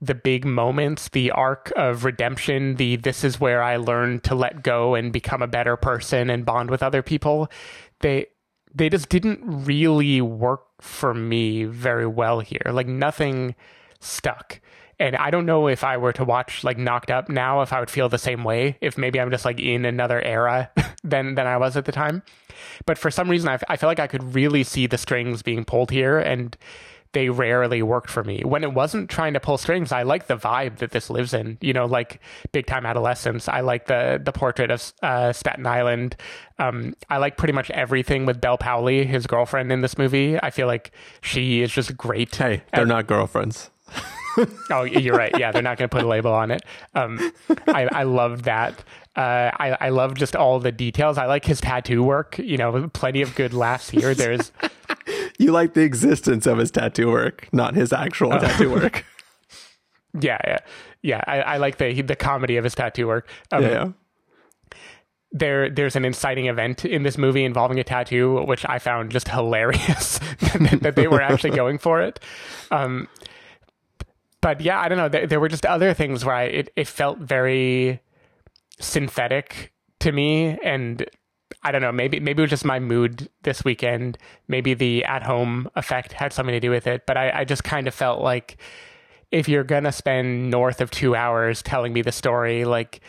the 0.00 0.14
big 0.14 0.44
moments, 0.44 1.08
the 1.08 1.30
arc 1.30 1.72
of 1.76 2.04
redemption, 2.04 2.76
the 2.76 2.96
this 2.96 3.24
is 3.24 3.40
where 3.40 3.62
I 3.62 3.76
learned 3.76 4.24
to 4.24 4.34
let 4.34 4.62
go 4.62 4.94
and 4.94 5.12
become 5.12 5.40
a 5.40 5.46
better 5.46 5.76
person 5.76 6.28
and 6.28 6.44
bond 6.44 6.70
with 6.70 6.82
other 6.82 7.02
people. 7.02 7.48
They 8.00 8.26
they 8.74 8.88
just 8.88 9.08
didn't 9.08 9.40
really 9.44 10.20
work 10.20 10.64
for 10.80 11.14
me 11.14 11.64
very 11.64 12.06
well 12.06 12.40
here. 12.40 12.62
Like 12.70 12.86
nothing 12.86 13.54
stuck. 14.00 14.60
And 14.98 15.16
I 15.16 15.30
don't 15.30 15.46
know 15.46 15.66
if 15.66 15.82
I 15.82 15.96
were 15.96 16.12
to 16.12 16.24
watch 16.24 16.62
like 16.62 16.78
Knocked 16.78 17.10
Up 17.10 17.28
now, 17.28 17.62
if 17.62 17.72
I 17.72 17.80
would 17.80 17.90
feel 17.90 18.08
the 18.08 18.18
same 18.18 18.44
way. 18.44 18.78
If 18.80 18.96
maybe 18.96 19.20
I'm 19.20 19.30
just 19.30 19.44
like 19.44 19.60
in 19.60 19.84
another 19.84 20.20
era 20.20 20.70
than 21.04 21.34
than 21.34 21.46
I 21.46 21.56
was 21.56 21.76
at 21.76 21.84
the 21.84 21.92
time. 21.92 22.22
But 22.86 22.98
for 22.98 23.10
some 23.10 23.28
reason, 23.28 23.48
I, 23.48 23.54
f- 23.54 23.64
I 23.68 23.76
feel 23.76 23.88
like 23.88 23.98
I 24.00 24.06
could 24.06 24.34
really 24.34 24.62
see 24.62 24.86
the 24.86 24.98
strings 24.98 25.42
being 25.42 25.64
pulled 25.64 25.90
here, 25.90 26.18
and 26.18 26.56
they 27.14 27.30
rarely 27.30 27.82
worked 27.82 28.10
for 28.10 28.22
me. 28.22 28.42
When 28.44 28.62
it 28.62 28.74
wasn't 28.74 29.08
trying 29.08 29.32
to 29.32 29.40
pull 29.40 29.56
strings, 29.56 29.90
I 29.92 30.02
like 30.02 30.26
the 30.26 30.36
vibe 30.36 30.76
that 30.78 30.90
this 30.90 31.08
lives 31.08 31.32
in. 31.32 31.56
You 31.62 31.72
know, 31.72 31.86
like 31.86 32.20
Big 32.52 32.66
Time 32.66 32.84
Adolescence. 32.84 33.48
I 33.48 33.60
like 33.60 33.86
the 33.86 34.20
the 34.22 34.32
portrait 34.32 34.70
of 34.70 34.92
uh, 35.02 35.32
Staten 35.32 35.66
Island. 35.66 36.16
Um, 36.58 36.94
I 37.08 37.16
like 37.16 37.36
pretty 37.38 37.52
much 37.54 37.70
everything 37.70 38.26
with 38.26 38.40
Bel 38.40 38.58
Powley, 38.58 39.06
his 39.06 39.26
girlfriend 39.26 39.72
in 39.72 39.80
this 39.80 39.96
movie. 39.96 40.38
I 40.42 40.50
feel 40.50 40.66
like 40.66 40.92
she 41.22 41.62
is 41.62 41.72
just 41.72 41.96
great. 41.96 42.34
Hey, 42.36 42.62
they're 42.72 42.82
And- 42.82 42.88
not 42.90 43.06
girlfriends. 43.06 43.70
oh, 44.70 44.82
you're 44.82 45.16
right. 45.16 45.32
Yeah, 45.38 45.52
they're 45.52 45.62
not 45.62 45.78
going 45.78 45.88
to 45.88 45.94
put 45.94 46.02
a 46.04 46.08
label 46.08 46.32
on 46.32 46.50
it. 46.50 46.62
Um, 46.94 47.32
I, 47.68 47.88
I 47.92 48.02
love 48.02 48.42
that. 48.44 48.82
Uh, 49.14 49.50
I, 49.56 49.76
I 49.80 49.88
love 49.90 50.14
just 50.14 50.34
all 50.34 50.58
the 50.58 50.72
details. 50.72 51.18
I 51.18 51.26
like 51.26 51.44
his 51.44 51.60
tattoo 51.60 52.02
work. 52.02 52.36
You 52.38 52.56
know, 52.56 52.88
plenty 52.88 53.22
of 53.22 53.36
good 53.36 53.54
laughs 53.54 53.90
here. 53.90 54.12
There's 54.12 54.50
You 55.38 55.50
like 55.52 55.74
the 55.74 55.82
existence 55.82 56.46
of 56.46 56.58
his 56.58 56.70
tattoo 56.70 57.10
work, 57.10 57.48
not 57.52 57.74
his 57.74 57.92
actual 57.92 58.32
Oh. 58.32 58.38
tattoo 58.38 58.70
work. 58.70 59.04
yeah, 60.20 60.38
yeah, 60.46 60.58
yeah. 61.02 61.20
I, 61.26 61.40
I 61.40 61.56
like 61.56 61.78
the 61.78 62.02
the 62.02 62.16
comedy 62.16 62.56
of 62.56 62.64
his 62.64 62.74
tattoo 62.74 63.06
work. 63.06 63.28
Um, 63.52 63.62
yeah. 63.62 63.88
There, 65.36 65.68
there's 65.68 65.96
an 65.96 66.04
inciting 66.04 66.46
event 66.46 66.84
in 66.84 67.02
this 67.02 67.18
movie 67.18 67.44
involving 67.44 67.80
a 67.80 67.84
tattoo, 67.84 68.44
which 68.46 68.64
I 68.68 68.78
found 68.78 69.10
just 69.10 69.26
hilarious 69.36 70.18
that, 70.40 70.78
that 70.82 70.94
they 70.96 71.08
were 71.08 71.20
actually 71.20 71.50
going 71.56 71.78
for 71.78 72.00
it. 72.02 72.20
Um, 72.70 73.08
but 74.40 74.60
yeah, 74.60 74.78
I 74.80 74.88
don't 74.88 74.98
know. 74.98 75.08
There, 75.08 75.26
there 75.26 75.40
were 75.40 75.48
just 75.48 75.66
other 75.66 75.92
things 75.92 76.24
where 76.24 76.36
I, 76.36 76.42
it, 76.44 76.72
it 76.76 76.86
felt 76.86 77.18
very 77.18 78.00
synthetic 78.78 79.72
to 80.00 80.12
me, 80.12 80.56
and 80.62 81.04
I 81.64 81.72
don't 81.72 81.80
know. 81.80 81.92
Maybe 81.92 82.20
maybe 82.20 82.42
it 82.42 82.44
was 82.44 82.50
just 82.50 82.64
my 82.64 82.78
mood 82.78 83.28
this 83.42 83.64
weekend. 83.64 84.18
Maybe 84.48 84.74
the 84.74 85.04
at 85.04 85.22
home 85.22 85.68
effect 85.76 86.12
had 86.12 86.32
something 86.32 86.52
to 86.52 86.60
do 86.60 86.70
with 86.70 86.86
it. 86.86 87.06
But 87.06 87.16
I, 87.16 87.30
I 87.40 87.44
just 87.44 87.64
kind 87.64 87.88
of 87.88 87.94
felt 87.94 88.20
like 88.20 88.58
if 89.30 89.48
you're 89.48 89.64
gonna 89.64 89.92
spend 89.92 90.50
north 90.50 90.80
of 90.80 90.90
two 90.90 91.16
hours 91.16 91.62
telling 91.62 91.92
me 91.92 92.02
the 92.02 92.12
story, 92.12 92.64
like 92.64 93.00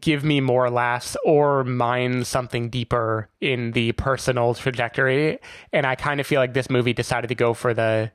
give 0.00 0.24
me 0.24 0.40
more 0.40 0.70
laughs 0.70 1.16
or 1.24 1.64
mine 1.64 2.24
something 2.24 2.68
deeper 2.68 3.28
in 3.40 3.72
the 3.72 3.92
personal 3.92 4.54
trajectory. 4.54 5.38
And 5.72 5.86
I 5.86 5.94
kind 5.94 6.20
of 6.20 6.26
feel 6.26 6.40
like 6.40 6.54
this 6.54 6.70
movie 6.70 6.92
decided 6.92 7.28
to 7.28 7.34
go 7.34 7.54
for 7.54 7.74
the 7.74 8.10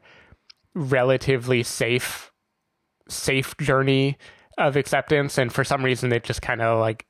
relatively 0.73 1.63
safe 1.63 2.31
safe 3.09 3.55
journey 3.57 4.17
of 4.57 4.75
acceptance 4.75 5.37
and 5.37 5.53
for 5.53 5.63
some 5.63 5.83
reason 5.83 6.11
it 6.11 6.23
just 6.23 6.41
kind 6.41 6.61
of 6.61 6.79
like 6.79 7.05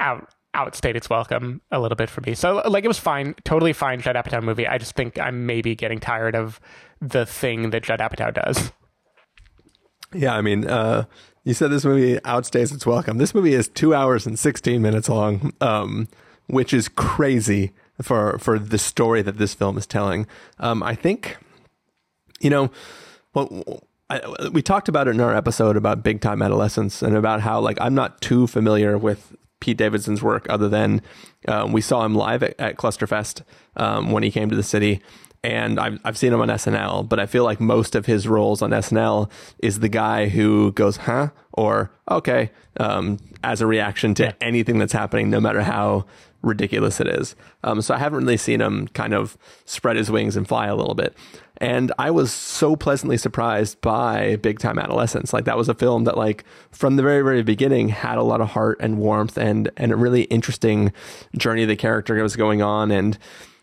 out 0.00 0.34
outstayed 0.54 0.96
its 0.96 1.08
welcome 1.10 1.60
a 1.70 1.78
little 1.78 1.96
bit 1.96 2.08
for 2.10 2.20
me 2.22 2.34
so 2.34 2.62
like 2.68 2.84
it 2.84 2.88
was 2.88 2.98
fine 2.98 3.34
totally 3.44 3.72
fine 3.72 4.00
judd 4.00 4.16
apatow 4.16 4.42
movie 4.42 4.66
i 4.66 4.78
just 4.78 4.94
think 4.94 5.18
i'm 5.18 5.46
maybe 5.46 5.74
getting 5.74 6.00
tired 6.00 6.34
of 6.34 6.58
the 7.00 7.26
thing 7.26 7.70
that 7.70 7.82
judd 7.82 8.00
apatow 8.00 8.32
does 8.32 8.72
Yeah, 10.14 10.34
I 10.34 10.40
mean, 10.40 10.66
uh, 10.66 11.04
you 11.44 11.52
said 11.52 11.70
this 11.70 11.84
movie 11.84 12.16
outstays 12.20 12.72
its 12.72 12.86
welcome. 12.86 13.18
This 13.18 13.34
movie 13.34 13.52
is 13.52 13.68
two 13.68 13.94
hours 13.94 14.26
and 14.26 14.38
sixteen 14.38 14.80
minutes 14.80 15.08
long, 15.10 15.52
um, 15.60 16.08
which 16.46 16.72
is 16.72 16.88
crazy 16.88 17.72
for 18.00 18.38
for 18.38 18.58
the 18.58 18.78
story 18.78 19.20
that 19.20 19.36
this 19.36 19.52
film 19.52 19.76
is 19.76 19.86
telling. 19.86 20.26
Um, 20.58 20.82
I 20.82 20.94
think, 20.94 21.36
you 22.40 22.48
know, 22.48 22.70
well, 23.34 23.82
I, 24.08 24.48
we 24.50 24.62
talked 24.62 24.88
about 24.88 25.08
it 25.08 25.14
in 25.14 25.20
our 25.20 25.34
episode 25.36 25.76
about 25.76 26.02
big 26.02 26.22
time 26.22 26.40
adolescence 26.40 27.02
and 27.02 27.14
about 27.14 27.42
how 27.42 27.60
like 27.60 27.76
I'm 27.78 27.94
not 27.94 28.22
too 28.22 28.46
familiar 28.46 28.96
with 28.96 29.36
Pete 29.60 29.76
Davidson's 29.76 30.22
work 30.22 30.46
other 30.48 30.68
than 30.68 31.02
um, 31.46 31.72
we 31.72 31.80
saw 31.80 32.04
him 32.04 32.14
live 32.14 32.42
at, 32.42 32.58
at 32.58 32.76
Clusterfest 32.76 33.42
um, 33.76 34.10
when 34.10 34.22
he 34.22 34.30
came 34.30 34.50
to 34.50 34.56
the 34.56 34.62
city. 34.62 35.00
And 35.44 35.78
I've, 35.78 36.00
I've 36.04 36.18
seen 36.18 36.32
him 36.32 36.40
on 36.40 36.48
SNL, 36.48 37.08
but 37.08 37.20
I 37.20 37.26
feel 37.26 37.44
like 37.44 37.60
most 37.60 37.94
of 37.94 38.06
his 38.06 38.26
roles 38.26 38.60
on 38.60 38.70
SNL 38.70 39.30
is 39.60 39.78
the 39.78 39.88
guy 39.88 40.28
who 40.28 40.72
goes, 40.72 40.96
huh? 40.96 41.28
Or, 41.52 41.92
okay, 42.10 42.50
um, 42.78 43.18
as 43.44 43.60
a 43.60 43.66
reaction 43.66 44.14
to 44.14 44.42
anything 44.42 44.78
that's 44.78 44.92
happening, 44.92 45.30
no 45.30 45.40
matter 45.40 45.62
how 45.62 46.06
ridiculous 46.42 47.00
it 47.00 47.08
is. 47.08 47.34
Um, 47.64 47.80
so 47.82 47.94
I 47.94 47.98
haven't 47.98 48.20
really 48.24 48.36
seen 48.36 48.60
him 48.60 48.88
kind 48.88 49.14
of 49.14 49.36
spread 49.64 49.96
his 49.96 50.10
wings 50.10 50.36
and 50.36 50.46
fly 50.46 50.66
a 50.66 50.76
little 50.76 50.94
bit. 50.94 51.16
And 51.60 51.92
I 51.98 52.10
was 52.12 52.30
so 52.30 52.76
pleasantly 52.76 53.16
surprised 53.16 53.80
by 53.80 54.36
Big 54.36 54.60
Time 54.60 54.78
Adolescence. 54.78 55.32
Like 55.32 55.44
that 55.46 55.56
was 55.56 55.68
a 55.68 55.74
film 55.74 56.04
that 56.04 56.16
like 56.16 56.44
from 56.70 56.96
the 56.96 57.02
very, 57.02 57.22
very 57.22 57.42
beginning 57.42 57.88
had 57.88 58.18
a 58.18 58.22
lot 58.22 58.40
of 58.40 58.50
heart 58.50 58.78
and 58.80 58.98
warmth 58.98 59.36
and, 59.36 59.70
and 59.76 59.90
a 59.90 59.96
really 59.96 60.22
interesting 60.24 60.92
journey 61.36 61.64
the 61.64 61.76
character 61.76 62.22
was 62.22 62.36
going 62.36 62.62
on 62.62 62.90
and 62.90 63.18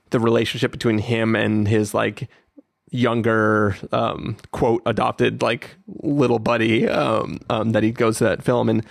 the 0.10 0.20
relationship 0.20 0.72
between 0.72 1.00
him 1.00 1.36
and 1.36 1.68
his 1.68 1.94
like 1.94 2.30
younger 2.92 3.76
um 3.92 4.38
quote 4.52 4.82
adopted 4.86 5.42
like 5.42 5.76
little 6.02 6.40
buddy 6.40 6.88
um, 6.88 7.40
um 7.50 7.72
that 7.72 7.84
he 7.84 7.92
goes 7.92 8.20
to 8.20 8.24
that 8.24 8.44
film 8.44 8.70
and 8.70 8.86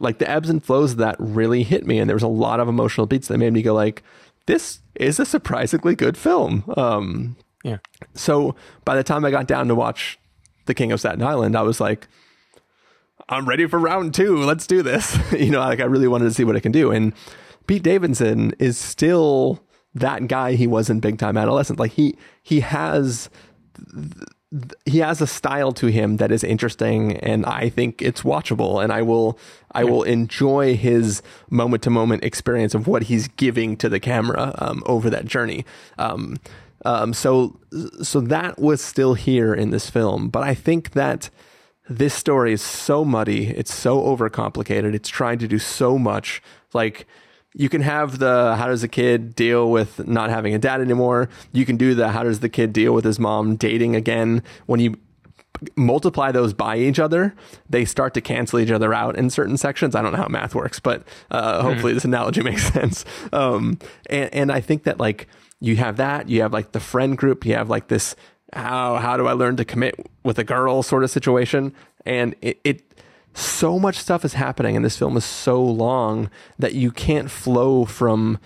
like 0.00 0.18
the 0.18 0.28
ebbs 0.30 0.50
and 0.50 0.62
flows 0.62 0.92
of 0.92 0.98
that 0.98 1.16
really 1.18 1.62
hit 1.62 1.86
me 1.86 1.98
and 1.98 2.08
there 2.08 2.16
was 2.16 2.22
a 2.22 2.28
lot 2.28 2.60
of 2.60 2.68
emotional 2.68 3.06
beats 3.06 3.28
that 3.28 3.38
made 3.38 3.52
me 3.52 3.62
go 3.62 3.72
like 3.74 4.02
this 4.46 4.80
is 4.94 5.20
a 5.20 5.26
surprisingly 5.26 5.94
good 5.94 6.16
film. 6.16 6.64
Um 6.76 7.36
yeah. 7.64 7.78
so 8.14 8.54
by 8.84 8.94
the 8.94 9.02
time 9.02 9.24
i 9.24 9.30
got 9.30 9.48
down 9.48 9.66
to 9.68 9.74
watch 9.74 10.18
the 10.66 10.74
king 10.74 10.92
of 10.92 11.00
staten 11.00 11.22
island 11.22 11.56
i 11.56 11.62
was 11.62 11.80
like 11.80 12.06
i'm 13.28 13.48
ready 13.48 13.66
for 13.66 13.78
round 13.78 14.14
two. 14.14 14.36
Let's 14.36 14.66
do 14.66 14.82
this. 14.82 15.18
You 15.32 15.50
know 15.50 15.60
like 15.60 15.80
i 15.80 15.84
really 15.84 16.08
wanted 16.08 16.26
to 16.26 16.34
see 16.34 16.44
what 16.44 16.56
it 16.56 16.60
can 16.60 16.72
do. 16.72 16.90
And 16.92 17.12
pete 17.66 17.82
davidson 17.82 18.54
is 18.58 18.78
still 18.78 19.62
that 19.94 20.28
guy 20.28 20.52
he 20.54 20.66
was 20.66 20.88
in 20.90 21.00
big 21.00 21.18
time 21.18 21.36
adolescent 21.36 21.78
like 21.78 21.92
he 21.92 22.16
he 22.42 22.60
has 22.60 23.28
he 24.86 24.98
has 24.98 25.20
a 25.20 25.26
style 25.26 25.72
to 25.72 25.88
him 25.88 26.16
that 26.16 26.32
is 26.32 26.42
interesting 26.42 27.18
and 27.18 27.44
I 27.44 27.68
think 27.68 28.00
it's 28.00 28.22
watchable 28.22 28.82
and 28.82 28.90
I 28.92 29.02
will 29.02 29.38
I 29.72 29.84
will 29.84 30.02
enjoy 30.04 30.74
his 30.74 31.22
moment 31.50 31.82
to 31.82 31.90
moment 31.90 32.24
experience 32.24 32.74
of 32.74 32.86
what 32.86 33.04
he's 33.04 33.28
giving 33.28 33.76
to 33.76 33.88
the 33.88 34.00
camera 34.00 34.54
um, 34.58 34.82
over 34.86 35.10
that 35.10 35.26
journey. 35.26 35.66
Um, 35.98 36.38
um, 36.84 37.12
so 37.12 37.60
so 38.02 38.20
that 38.20 38.58
was 38.58 38.80
still 38.80 39.14
here 39.14 39.52
in 39.52 39.70
this 39.70 39.90
film, 39.90 40.28
but 40.28 40.42
I 40.42 40.54
think 40.54 40.92
that 40.92 41.28
this 41.90 42.14
story 42.14 42.52
is 42.52 42.62
so 42.62 43.04
muddy, 43.04 43.48
it's 43.48 43.74
so 43.74 44.00
overcomplicated, 44.00 44.94
it's 44.94 45.08
trying 45.08 45.38
to 45.38 45.48
do 45.48 45.58
so 45.58 45.98
much 45.98 46.42
like 46.72 47.06
you 47.54 47.68
can 47.68 47.80
have 47.82 48.18
the 48.18 48.56
how 48.56 48.66
does 48.68 48.82
the 48.82 48.88
kid 48.88 49.34
deal 49.34 49.70
with 49.70 50.06
not 50.06 50.30
having 50.30 50.54
a 50.54 50.58
dad 50.58 50.80
anymore. 50.80 51.28
You 51.52 51.64
can 51.64 51.76
do 51.76 51.94
the 51.94 52.10
how 52.10 52.22
does 52.22 52.40
the 52.40 52.48
kid 52.48 52.72
deal 52.72 52.92
with 52.92 53.04
his 53.04 53.18
mom 53.18 53.56
dating 53.56 53.96
again. 53.96 54.42
When 54.66 54.80
you 54.80 54.96
multiply 55.74 56.30
those 56.30 56.52
by 56.52 56.76
each 56.76 57.00
other 57.00 57.34
they 57.68 57.84
start 57.84 58.14
to 58.14 58.20
cancel 58.20 58.60
each 58.60 58.70
other 58.70 58.94
out 58.94 59.16
in 59.16 59.28
certain 59.28 59.56
sections. 59.56 59.96
I 59.96 60.02
don't 60.02 60.12
know 60.12 60.18
how 60.18 60.28
math 60.28 60.54
works 60.54 60.78
but 60.78 61.02
uh, 61.32 61.62
hopefully 61.62 61.92
this 61.94 62.04
analogy 62.04 62.42
makes 62.44 62.72
sense. 62.72 63.04
Um, 63.32 63.78
and, 64.08 64.32
and 64.32 64.52
i 64.52 64.60
think 64.60 64.84
that 64.84 65.00
like 65.00 65.26
you 65.58 65.74
have 65.76 65.96
that 65.96 66.28
you 66.28 66.42
have 66.42 66.52
like 66.52 66.70
the 66.70 66.80
friend 66.80 67.18
group 67.18 67.44
you 67.44 67.54
have 67.54 67.68
like 67.68 67.88
this 67.88 68.14
how 68.52 68.96
how 68.96 69.16
do 69.16 69.26
i 69.26 69.32
learn 69.32 69.56
to 69.56 69.64
commit 69.64 69.96
with 70.28 70.38
a 70.38 70.44
girl 70.44 70.82
sort 70.82 71.02
of 71.02 71.10
situation. 71.10 71.74
And 72.04 72.36
it, 72.42 72.60
it 72.62 72.82
so 73.38 73.78
much 73.78 73.96
stuff 73.96 74.24
is 74.24 74.34
happening 74.34 74.76
and 74.76 74.84
this 74.84 74.98
film 74.98 75.16
is 75.16 75.24
so 75.24 75.62
long 75.62 76.30
that 76.58 76.74
you 76.74 76.90
can't 76.90 77.30
flow 77.30 77.84
from 77.84 78.38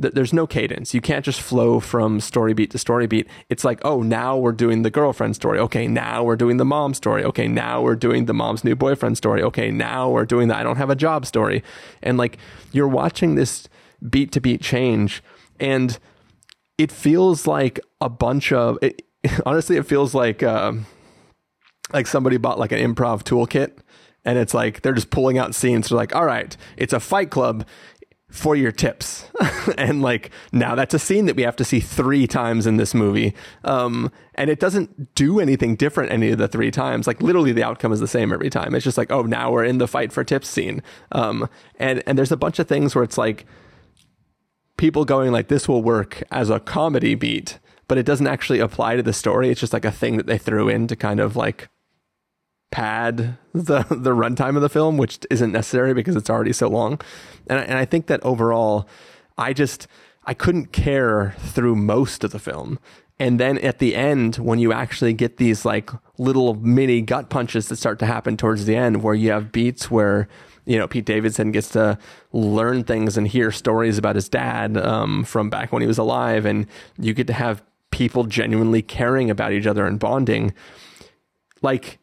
there's 0.00 0.32
no 0.32 0.46
cadence. 0.46 0.94
You 0.94 1.00
can't 1.00 1.24
just 1.24 1.40
flow 1.40 1.80
from 1.80 2.20
story 2.20 2.54
beat 2.54 2.70
to 2.70 2.78
story 2.78 3.08
beat. 3.08 3.26
It's 3.48 3.64
like 3.64 3.80
oh 3.84 4.00
now 4.02 4.36
we're 4.36 4.52
doing 4.52 4.82
the 4.82 4.90
girlfriend 4.90 5.34
story. 5.34 5.58
Okay 5.58 5.88
now 5.88 6.22
we're 6.22 6.36
doing 6.36 6.56
the 6.56 6.64
mom 6.64 6.94
story. 6.94 7.24
Okay 7.24 7.48
now 7.48 7.82
we're 7.82 7.96
doing 7.96 8.26
the 8.26 8.34
mom's 8.34 8.62
new 8.62 8.76
boyfriend 8.76 9.16
story. 9.16 9.42
Okay 9.42 9.70
now 9.72 10.08
we're 10.08 10.24
doing 10.24 10.48
the 10.48 10.56
i 10.56 10.62
don't 10.62 10.76
have 10.76 10.90
a 10.90 10.96
job 10.96 11.26
story. 11.26 11.64
And 12.00 12.16
like 12.16 12.38
you're 12.70 12.88
watching 12.88 13.34
this 13.34 13.68
beat 14.08 14.30
to 14.32 14.40
beat 14.40 14.62
change 14.62 15.22
and 15.58 15.98
it 16.78 16.92
feels 16.92 17.48
like 17.48 17.80
a 18.00 18.08
bunch 18.08 18.52
of 18.52 18.78
it, 18.80 19.02
honestly 19.46 19.76
it 19.76 19.86
feels 19.86 20.14
like 20.14 20.44
um 20.44 20.86
like 21.92 22.06
somebody 22.06 22.36
bought 22.36 22.58
like 22.58 22.70
an 22.70 22.78
improv 22.78 23.24
toolkit 23.24 23.78
and 24.28 24.36
it's 24.36 24.52
like 24.52 24.82
they're 24.82 24.92
just 24.92 25.08
pulling 25.08 25.38
out 25.38 25.54
scenes. 25.54 25.88
They're 25.88 25.96
like, 25.96 26.14
all 26.14 26.26
right, 26.26 26.54
it's 26.76 26.92
a 26.92 27.00
fight 27.00 27.30
club 27.30 27.66
for 28.30 28.54
your 28.54 28.70
tips. 28.70 29.26
and 29.78 30.02
like 30.02 30.30
now 30.52 30.74
that's 30.74 30.92
a 30.92 30.98
scene 30.98 31.24
that 31.24 31.34
we 31.34 31.44
have 31.44 31.56
to 31.56 31.64
see 31.64 31.80
three 31.80 32.26
times 32.26 32.66
in 32.66 32.76
this 32.76 32.92
movie. 32.92 33.34
Um, 33.64 34.12
and 34.34 34.50
it 34.50 34.60
doesn't 34.60 35.14
do 35.14 35.40
anything 35.40 35.76
different 35.76 36.12
any 36.12 36.30
of 36.30 36.36
the 36.36 36.46
three 36.46 36.70
times. 36.70 37.06
Like 37.06 37.22
literally 37.22 37.52
the 37.52 37.62
outcome 37.62 37.90
is 37.90 38.00
the 38.00 38.06
same 38.06 38.30
every 38.30 38.50
time. 38.50 38.74
It's 38.74 38.84
just 38.84 38.98
like, 38.98 39.10
oh, 39.10 39.22
now 39.22 39.50
we're 39.50 39.64
in 39.64 39.78
the 39.78 39.88
fight 39.88 40.12
for 40.12 40.24
tips 40.24 40.48
scene. 40.48 40.82
Um, 41.10 41.48
and, 41.76 42.02
and 42.06 42.18
there's 42.18 42.30
a 42.30 42.36
bunch 42.36 42.58
of 42.58 42.68
things 42.68 42.94
where 42.94 43.04
it's 43.04 43.16
like 43.16 43.46
people 44.76 45.06
going 45.06 45.32
like 45.32 45.48
this 45.48 45.66
will 45.66 45.82
work 45.82 46.22
as 46.30 46.50
a 46.50 46.60
comedy 46.60 47.14
beat, 47.14 47.58
but 47.88 47.96
it 47.96 48.04
doesn't 48.04 48.26
actually 48.26 48.60
apply 48.60 48.96
to 48.96 49.02
the 49.02 49.14
story. 49.14 49.48
It's 49.48 49.60
just 49.60 49.72
like 49.72 49.86
a 49.86 49.90
thing 49.90 50.18
that 50.18 50.26
they 50.26 50.36
threw 50.36 50.68
in 50.68 50.86
to 50.88 50.96
kind 50.96 51.18
of 51.18 51.34
like 51.34 51.70
pad 52.70 53.38
the 53.52 53.82
the 53.90 54.10
runtime 54.10 54.56
of 54.56 54.62
the 54.62 54.68
film, 54.68 54.96
which 54.98 55.18
isn't 55.30 55.52
necessary 55.52 55.94
because 55.94 56.16
it's 56.16 56.30
already 56.30 56.52
so 56.52 56.68
long. 56.68 57.00
And 57.48 57.58
I, 57.58 57.62
and 57.62 57.78
I 57.78 57.84
think 57.84 58.06
that 58.06 58.22
overall, 58.22 58.88
I 59.36 59.52
just 59.52 59.86
I 60.24 60.34
couldn't 60.34 60.72
care 60.72 61.34
through 61.38 61.76
most 61.76 62.24
of 62.24 62.32
the 62.32 62.38
film, 62.38 62.78
And 63.20 63.40
then 63.40 63.58
at 63.58 63.78
the 63.78 63.96
end, 63.96 64.36
when 64.36 64.58
you 64.58 64.72
actually 64.72 65.12
get 65.12 65.38
these 65.38 65.64
like 65.64 65.90
little 66.18 66.54
mini 66.54 67.00
gut 67.00 67.30
punches 67.30 67.68
that 67.68 67.76
start 67.76 67.98
to 67.98 68.06
happen 68.06 68.36
towards 68.36 68.64
the 68.64 68.76
end, 68.76 69.02
where 69.02 69.14
you 69.14 69.30
have 69.30 69.50
beats 69.50 69.90
where 69.90 70.28
you 70.66 70.78
know 70.78 70.86
Pete 70.86 71.04
Davidson 71.04 71.50
gets 71.50 71.70
to 71.70 71.98
learn 72.32 72.84
things 72.84 73.16
and 73.16 73.26
hear 73.26 73.50
stories 73.50 73.98
about 73.98 74.14
his 74.14 74.28
dad 74.28 74.76
um, 74.76 75.24
from 75.24 75.50
back 75.50 75.72
when 75.72 75.82
he 75.82 75.88
was 75.88 75.98
alive, 75.98 76.44
and 76.46 76.66
you 76.98 77.12
get 77.12 77.26
to 77.26 77.32
have 77.32 77.62
people 77.90 78.24
genuinely 78.24 78.82
caring 78.82 79.30
about 79.30 79.52
each 79.52 79.66
other 79.66 79.86
and 79.86 79.98
bonding. 79.98 80.54
Like, 81.60 81.98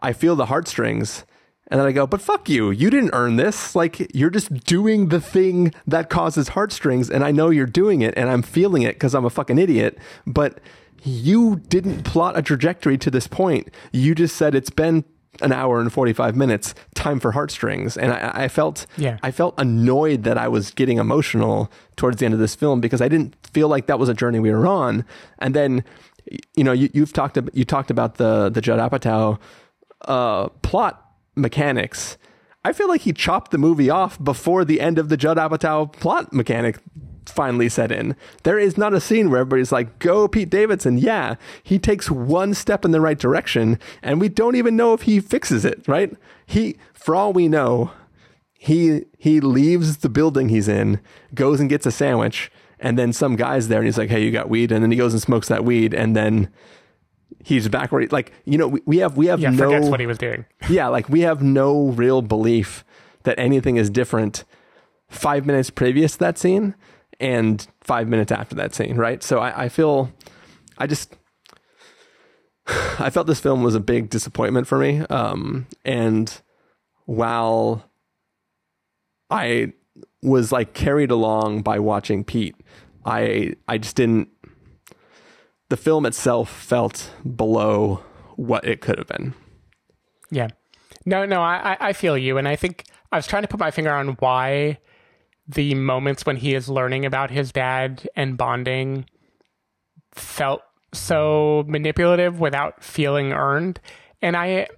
I 0.00 0.12
feel 0.12 0.36
the 0.36 0.46
heartstrings. 0.46 1.24
And 1.70 1.78
then 1.78 1.86
I 1.86 1.92
go, 1.92 2.06
but 2.06 2.22
fuck 2.22 2.48
you. 2.48 2.70
You 2.70 2.88
didn't 2.88 3.10
earn 3.12 3.36
this. 3.36 3.76
Like, 3.76 4.14
you're 4.14 4.30
just 4.30 4.64
doing 4.64 5.08
the 5.08 5.20
thing 5.20 5.74
that 5.86 6.08
causes 6.08 6.48
heartstrings. 6.48 7.10
And 7.10 7.22
I 7.22 7.30
know 7.30 7.50
you're 7.50 7.66
doing 7.66 8.00
it 8.00 8.14
and 8.16 8.30
I'm 8.30 8.42
feeling 8.42 8.82
it 8.82 8.94
because 8.94 9.14
I'm 9.14 9.26
a 9.26 9.30
fucking 9.30 9.58
idiot. 9.58 9.98
But 10.26 10.60
you 11.04 11.56
didn't 11.68 12.04
plot 12.04 12.38
a 12.38 12.42
trajectory 12.42 12.96
to 12.98 13.10
this 13.10 13.26
point. 13.26 13.68
You 13.92 14.14
just 14.14 14.36
said 14.36 14.54
it's 14.54 14.70
been 14.70 15.04
an 15.40 15.52
hour 15.52 15.80
and 15.80 15.92
45 15.92 16.34
minutes 16.36 16.74
time 16.94 17.20
for 17.20 17.32
heartstrings 17.32 17.96
and 17.96 18.12
I, 18.12 18.44
I, 18.44 18.48
felt 18.48 18.86
yeah. 18.96 19.18
i 19.22 19.30
felt 19.30 19.54
annoyed 19.56 20.24
that 20.24 20.36
i 20.36 20.48
was 20.48 20.72
getting 20.72 20.98
emotional 20.98 21.70
towards 21.96 22.16
the 22.16 22.24
end 22.24 22.34
of 22.34 22.40
this 22.40 22.56
film 22.56 22.80
because 22.80 23.00
i 23.00 23.06
didn't 23.06 23.36
feel 23.46 23.68
like 23.68 23.86
that 23.86 24.00
was 24.00 24.08
a 24.08 24.14
journey 24.14 24.40
we 24.40 24.50
were 24.50 24.66
on 24.66 25.04
and 25.38 25.54
then 25.54 25.84
you 26.56 26.64
know 26.64 26.72
you, 26.72 26.90
have 26.94 27.12
talked 27.12 27.36
about 27.36 27.54
you 27.54 27.64
talked 27.64 27.90
about 27.90 28.16
the 28.16 28.48
the 28.48 28.60
judd 28.60 28.80
apatow 28.80 29.38
uh, 30.02 30.48
plot 30.62 31.04
mechanics 31.34 32.16
i 32.64 32.72
feel 32.72 32.88
like 32.88 33.02
he 33.02 33.12
chopped 33.12 33.50
the 33.50 33.58
movie 33.58 33.90
off 33.90 34.22
before 34.22 34.64
the 34.64 34.80
end 34.80 34.98
of 34.98 35.08
the 35.08 35.16
judd 35.16 35.36
apatow 35.36 35.92
plot 35.92 36.32
mechanic 36.32 36.78
finally 37.28 37.68
set 37.68 37.92
in. 37.92 38.16
There 38.42 38.58
is 38.58 38.76
not 38.76 38.94
a 38.94 39.00
scene 39.00 39.30
where 39.30 39.40
everybody's 39.40 39.72
like, 39.72 39.98
go 39.98 40.28
Pete 40.28 40.50
Davidson. 40.50 40.98
Yeah, 40.98 41.36
he 41.62 41.78
takes 41.78 42.10
one 42.10 42.54
step 42.54 42.84
in 42.84 42.90
the 42.90 43.00
right 43.00 43.18
direction 43.18 43.78
and 44.02 44.20
we 44.20 44.28
don't 44.28 44.56
even 44.56 44.76
know 44.76 44.94
if 44.94 45.02
he 45.02 45.20
fixes 45.20 45.64
it, 45.64 45.86
right? 45.86 46.14
He, 46.46 46.76
for 46.94 47.14
all 47.14 47.32
we 47.32 47.48
know, 47.48 47.92
he, 48.52 49.04
he 49.18 49.40
leaves 49.40 49.98
the 49.98 50.08
building 50.08 50.48
he's 50.48 50.68
in, 50.68 51.00
goes 51.34 51.60
and 51.60 51.68
gets 51.68 51.86
a 51.86 51.92
sandwich 51.92 52.50
and 52.80 52.98
then 52.98 53.12
some 53.12 53.36
guy's 53.36 53.68
there 53.68 53.78
and 53.78 53.86
he's 53.86 53.98
like, 53.98 54.10
Hey, 54.10 54.24
you 54.24 54.30
got 54.30 54.48
weed. 54.48 54.72
And 54.72 54.82
then 54.82 54.90
he 54.90 54.96
goes 54.96 55.12
and 55.12 55.22
smokes 55.22 55.48
that 55.48 55.64
weed 55.64 55.94
and 55.94 56.16
then 56.16 56.50
he's 57.44 57.68
back 57.68 57.92
where 57.92 58.00
he, 58.02 58.08
like, 58.08 58.32
you 58.44 58.58
know, 58.58 58.68
we, 58.68 58.82
we 58.86 58.98
have, 58.98 59.16
we 59.16 59.26
have 59.26 59.40
yeah, 59.40 59.50
no, 59.50 59.64
forgets 59.64 59.88
what 59.88 60.00
he 60.00 60.06
was 60.06 60.18
doing. 60.18 60.44
yeah. 60.68 60.88
Like 60.88 61.08
we 61.08 61.20
have 61.20 61.42
no 61.42 61.88
real 61.88 62.22
belief 62.22 62.84
that 63.24 63.38
anything 63.38 63.76
is 63.76 63.90
different 63.90 64.44
five 65.08 65.46
minutes 65.46 65.70
previous 65.70 66.12
to 66.12 66.18
that 66.18 66.38
scene 66.38 66.74
and 67.20 67.66
five 67.80 68.08
minutes 68.08 68.30
after 68.30 68.54
that 68.56 68.74
scene, 68.74 68.96
right? 68.96 69.22
So 69.22 69.38
I, 69.38 69.64
I 69.64 69.68
feel, 69.68 70.12
I 70.76 70.86
just, 70.86 71.16
I 72.98 73.10
felt 73.10 73.26
this 73.26 73.40
film 73.40 73.62
was 73.62 73.74
a 73.74 73.80
big 73.80 74.10
disappointment 74.10 74.66
for 74.66 74.78
me. 74.78 75.00
Um, 75.10 75.66
and 75.84 76.40
while 77.06 77.90
I 79.30 79.72
was 80.22 80.52
like 80.52 80.74
carried 80.74 81.10
along 81.10 81.62
by 81.62 81.78
watching 81.78 82.24
Pete, 82.24 82.56
I 83.04 83.54
I 83.66 83.78
just 83.78 83.96
didn't. 83.96 84.28
The 85.68 85.76
film 85.76 86.06
itself 86.06 86.50
felt 86.50 87.12
below 87.36 88.02
what 88.36 88.64
it 88.64 88.80
could 88.80 88.98
have 88.98 89.08
been. 89.08 89.34
Yeah, 90.30 90.48
no, 91.04 91.24
no, 91.24 91.40
I 91.40 91.76
I 91.80 91.92
feel 91.92 92.16
you, 92.16 92.38
and 92.38 92.48
I 92.48 92.56
think 92.56 92.84
I 93.12 93.16
was 93.16 93.26
trying 93.26 93.42
to 93.42 93.48
put 93.48 93.60
my 93.60 93.70
finger 93.70 93.92
on 93.92 94.08
why 94.20 94.78
the 95.46 95.74
moments 95.74 96.26
when 96.26 96.36
he 96.36 96.54
is 96.54 96.68
learning 96.68 97.06
about 97.06 97.30
his 97.30 97.52
dad 97.52 98.08
and 98.14 98.36
bonding 98.36 99.06
felt 100.12 100.62
so 100.92 101.64
manipulative 101.66 102.38
without 102.38 102.82
feeling 102.82 103.32
earned. 103.32 103.80
And 104.20 104.36
I 104.36 104.68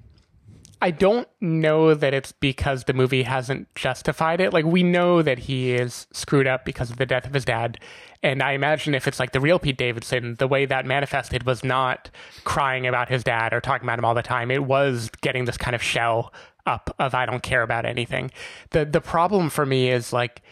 I 0.82 0.90
don't 0.90 1.28
know 1.40 1.92
that 1.92 2.14
it's 2.14 2.32
because 2.32 2.84
the 2.84 2.94
movie 2.94 3.22
hasn't 3.24 3.74
justified 3.74 4.40
it. 4.40 4.52
Like 4.52 4.64
we 4.64 4.82
know 4.82 5.20
that 5.20 5.40
he 5.40 5.74
is 5.74 6.06
screwed 6.12 6.46
up 6.46 6.64
because 6.64 6.90
of 6.90 6.96
the 6.96 7.04
death 7.04 7.26
of 7.26 7.34
his 7.34 7.44
dad. 7.44 7.78
And 8.22 8.42
I 8.42 8.52
imagine 8.52 8.94
if 8.94 9.06
it's 9.06 9.20
like 9.20 9.32
the 9.32 9.40
real 9.40 9.58
Pete 9.58 9.76
Davidson, 9.76 10.36
the 10.38 10.48
way 10.48 10.64
that 10.64 10.86
manifested 10.86 11.44
was 11.44 11.62
not 11.62 12.10
crying 12.44 12.86
about 12.86 13.10
his 13.10 13.22
dad 13.22 13.52
or 13.52 13.60
talking 13.60 13.86
about 13.86 13.98
him 13.98 14.04
all 14.06 14.14
the 14.14 14.22
time. 14.22 14.50
It 14.50 14.64
was 14.64 15.10
getting 15.20 15.44
this 15.44 15.58
kind 15.58 15.74
of 15.74 15.82
shell 15.82 16.32
up 16.66 16.94
of 16.98 17.14
I 17.14 17.26
don't 17.26 17.42
care 17.42 17.62
about 17.62 17.84
anything. 17.84 18.30
The 18.70 18.84
the 18.84 19.00
problem 19.00 19.50
for 19.50 19.66
me 19.66 19.90
is 19.90 20.12
like 20.12 20.42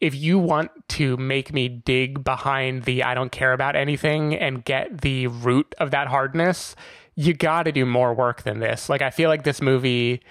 if 0.00 0.14
you 0.14 0.38
want 0.38 0.70
to 0.88 1.16
make 1.16 1.52
me 1.52 1.68
dig 1.68 2.24
behind 2.24 2.84
the 2.84 3.02
I 3.02 3.14
don't 3.14 3.30
care 3.30 3.52
about 3.52 3.76
anything 3.76 4.34
and 4.34 4.64
get 4.64 5.02
the 5.02 5.26
root 5.26 5.74
of 5.78 5.90
that 5.90 6.08
hardness, 6.08 6.74
you 7.14 7.34
got 7.34 7.64
to 7.64 7.72
do 7.72 7.84
more 7.84 8.14
work 8.14 8.42
than 8.42 8.60
this. 8.60 8.88
Like 8.88 9.02
I 9.02 9.10
feel 9.10 9.28
like 9.28 9.44
this 9.44 9.60
movie 9.60 10.22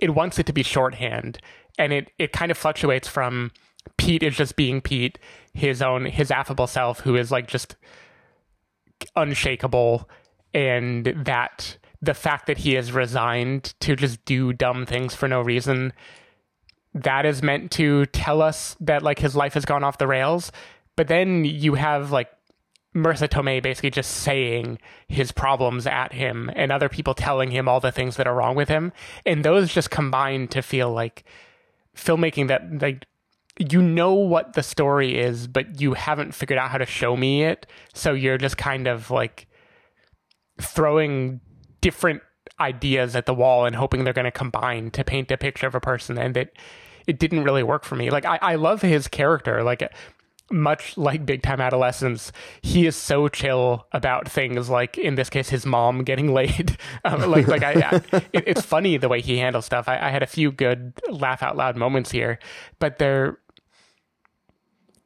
it 0.00 0.14
wants 0.14 0.38
it 0.38 0.46
to 0.46 0.52
be 0.52 0.62
shorthand 0.62 1.38
and 1.78 1.92
it 1.92 2.10
it 2.18 2.32
kind 2.32 2.50
of 2.50 2.58
fluctuates 2.58 3.08
from 3.08 3.50
Pete 3.96 4.22
is 4.22 4.36
just 4.36 4.56
being 4.56 4.80
Pete, 4.80 5.18
his 5.54 5.82
own 5.82 6.06
his 6.06 6.30
affable 6.30 6.66
self 6.66 7.00
who 7.00 7.16
is 7.16 7.30
like 7.30 7.46
just 7.46 7.76
unshakable 9.16 10.08
and 10.54 11.06
that 11.24 11.78
the 12.00 12.14
fact 12.14 12.46
that 12.46 12.58
he 12.58 12.76
is 12.76 12.92
resigned 12.92 13.74
to 13.80 13.94
just 13.96 14.24
do 14.24 14.52
dumb 14.52 14.86
things 14.86 15.14
for 15.14 15.28
no 15.28 15.40
reason 15.40 15.92
that 16.94 17.24
is 17.24 17.42
meant 17.42 17.70
to 17.72 18.06
tell 18.06 18.42
us 18.42 18.76
that 18.80 19.02
like 19.02 19.18
his 19.18 19.34
life 19.34 19.54
has 19.54 19.64
gone 19.64 19.84
off 19.84 19.98
the 19.98 20.06
rails. 20.06 20.52
But 20.96 21.08
then 21.08 21.44
you 21.44 21.74
have 21.74 22.10
like 22.10 22.28
Marisa 22.94 23.28
Tomei 23.28 23.62
basically 23.62 23.90
just 23.90 24.10
saying 24.10 24.78
his 25.08 25.32
problems 25.32 25.86
at 25.86 26.12
him 26.12 26.50
and 26.54 26.70
other 26.70 26.88
people 26.88 27.14
telling 27.14 27.50
him 27.50 27.68
all 27.68 27.80
the 27.80 27.92
things 27.92 28.16
that 28.16 28.26
are 28.26 28.34
wrong 28.34 28.54
with 28.54 28.68
him. 28.68 28.92
And 29.24 29.44
those 29.44 29.72
just 29.72 29.90
combine 29.90 30.48
to 30.48 30.60
feel 30.62 30.92
like 30.92 31.24
filmmaking 31.96 32.48
that 32.48 32.82
like 32.82 33.06
you 33.58 33.82
know 33.82 34.14
what 34.14 34.54
the 34.54 34.62
story 34.62 35.18
is, 35.18 35.46
but 35.46 35.80
you 35.80 35.92
haven't 35.92 36.34
figured 36.34 36.58
out 36.58 36.70
how 36.70 36.78
to 36.78 36.86
show 36.86 37.16
me 37.16 37.44
it. 37.44 37.66
So 37.92 38.12
you're 38.14 38.38
just 38.38 38.56
kind 38.56 38.86
of 38.86 39.10
like 39.10 39.46
throwing 40.60 41.40
different 41.80 42.22
ideas 42.60 43.16
at 43.16 43.26
the 43.26 43.34
wall 43.34 43.66
and 43.66 43.76
hoping 43.76 44.04
they're 44.04 44.12
going 44.12 44.24
to 44.24 44.30
combine 44.30 44.90
to 44.90 45.04
paint 45.04 45.30
a 45.30 45.36
picture 45.36 45.66
of 45.66 45.74
a 45.74 45.80
person 45.80 46.18
and 46.18 46.36
it 46.36 46.56
it 47.06 47.18
didn't 47.18 47.42
really 47.42 47.62
work 47.62 47.82
for 47.82 47.96
me 47.96 48.10
like 48.10 48.24
i, 48.24 48.38
I 48.40 48.54
love 48.54 48.82
his 48.82 49.08
character 49.08 49.62
like 49.62 49.90
much 50.52 50.96
like 50.96 51.24
big 51.26 51.42
time 51.42 51.60
adolescence 51.60 52.32
he 52.60 52.86
is 52.86 52.96
so 52.96 53.28
chill 53.28 53.86
about 53.92 54.28
things 54.28 54.68
like 54.68 54.98
in 54.98 55.14
this 55.14 55.30
case 55.30 55.48
his 55.48 55.66
mom 55.66 56.04
getting 56.04 56.32
laid. 56.32 56.76
Um, 57.04 57.30
like 57.30 57.48
like 57.48 57.62
i, 57.62 57.72
I 57.72 58.16
it, 58.32 58.44
it's 58.46 58.62
funny 58.62 58.96
the 58.96 59.08
way 59.08 59.20
he 59.20 59.38
handles 59.38 59.64
stuff. 59.64 59.88
I, 59.88 59.98
I 59.98 60.10
had 60.10 60.22
a 60.22 60.26
few 60.26 60.52
good 60.52 60.92
laugh 61.08 61.42
out 61.42 61.56
loud 61.56 61.76
moments 61.76 62.10
here 62.10 62.38
but 62.78 62.98
they're 62.98 63.38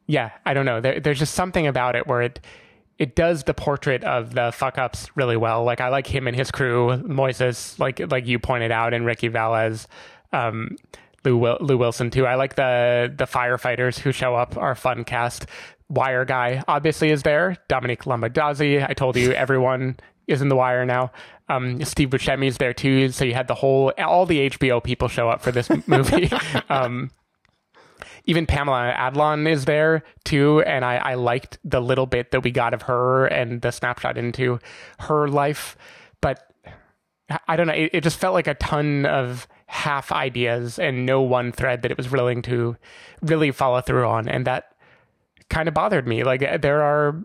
yeah 0.07 0.31
i 0.45 0.53
don't 0.53 0.67
know. 0.67 0.81
There, 0.81 1.01
there's 1.01 1.19
just 1.19 1.35
something 1.35 1.67
about 1.67 1.97
it 1.97 2.07
where 2.07 2.23
it 2.23 2.41
it 2.99 3.15
does 3.15 3.45
the 3.45 3.55
portrait 3.55 4.03
of 4.05 4.35
the 4.35 4.53
fuck 4.53 4.79
ups 4.79 5.09
really 5.15 5.37
well. 5.37 5.65
Like 5.65 5.81
I 5.81 5.89
like 5.89 6.07
him 6.07 6.27
and 6.27 6.37
his 6.37 6.51
crew, 6.51 6.89
Moises, 7.05 7.79
like 7.79 8.01
like 8.11 8.27
you 8.27 8.39
pointed 8.39 8.71
out, 8.71 8.95
and 8.95 9.05
Ricky 9.05 9.29
Velez, 9.29 9.87
um, 10.33 10.77
Lou 11.27 11.37
Wil- 11.37 11.59
Lou 11.61 11.77
Wilson 11.77 12.11
too. 12.11 12.27
I 12.27 12.37
like 12.37 12.55
the 12.55 13.13
the 13.15 13.27
firefighters 13.27 13.99
who 13.99 14.13
show 14.13 14.35
up. 14.35 14.57
Our 14.57 14.75
fun 14.75 15.05
cast. 15.05 15.47
Wire 15.89 16.25
guy 16.25 16.65
obviously 16.67 17.11
is 17.11 17.23
there. 17.23 17.57
Domenick 17.69 18.05
Lombardozzi. 18.05 18.85
I 18.89 18.93
told 18.95 19.17
you 19.17 19.33
everyone 19.33 19.97
is 20.27 20.43
in 20.43 20.49
the 20.49 20.57
wire 20.57 20.85
now. 20.85 21.13
Um, 21.49 21.85
Steve 21.85 22.11
Buscemi 22.11 22.49
is 22.49 22.59
there 22.59 22.75
too. 22.75 23.11
So 23.11 23.25
you 23.25 23.35
had 23.35 23.47
the 23.47 23.55
whole 23.55 23.93
all 23.99 24.27
the 24.27 24.51
HBO 24.51 24.83
people 24.83 25.09
show 25.09 25.29
up 25.29 25.43
for 25.43 25.53
this 25.53 25.69
movie. 25.87 26.31
um, 26.69 27.11
even 28.25 28.47
Pamela 28.47 28.93
Adlon 28.97 29.49
is 29.49 29.65
there 29.65 30.03
too, 30.25 30.61
and 30.63 30.85
I, 30.85 30.97
I 30.97 31.15
liked 31.15 31.59
the 31.65 31.81
little 31.81 32.07
bit 32.07 32.33
that 32.33 32.43
we 32.43 32.51
got 32.51 32.75
of 32.75 32.83
her 32.83 33.27
and 33.27 33.63
the 33.63 33.71
snapshot 33.71 34.19
into 34.19 34.59
her 34.99 35.29
life. 35.29 35.77
But 36.21 36.41
I 37.47 37.55
don't 37.55 37.69
know, 37.69 37.75
it, 37.75 37.91
it 37.93 38.01
just 38.03 38.19
felt 38.19 38.35
like 38.35 38.49
a 38.49 38.55
ton 38.55 39.07
of 39.07 39.47
half 39.67 40.13
ideas 40.13 40.79
and 40.79 41.05
no 41.05 41.21
one 41.21 41.53
thread 41.53 41.83
that 41.83 41.91
it 41.91 41.97
was 41.97 42.11
willing 42.11 42.43
to 42.43 42.77
really 43.23 43.51
follow 43.51 43.81
through 43.81 44.07
on, 44.07 44.29
and 44.29 44.47
that 44.47 44.73
kind 45.49 45.69
of 45.69 45.75
bothered 45.75 46.07
me. 46.07 46.25
Like 46.25 46.43
uh, 46.43 46.57
there 46.59 46.83
are 46.83 47.25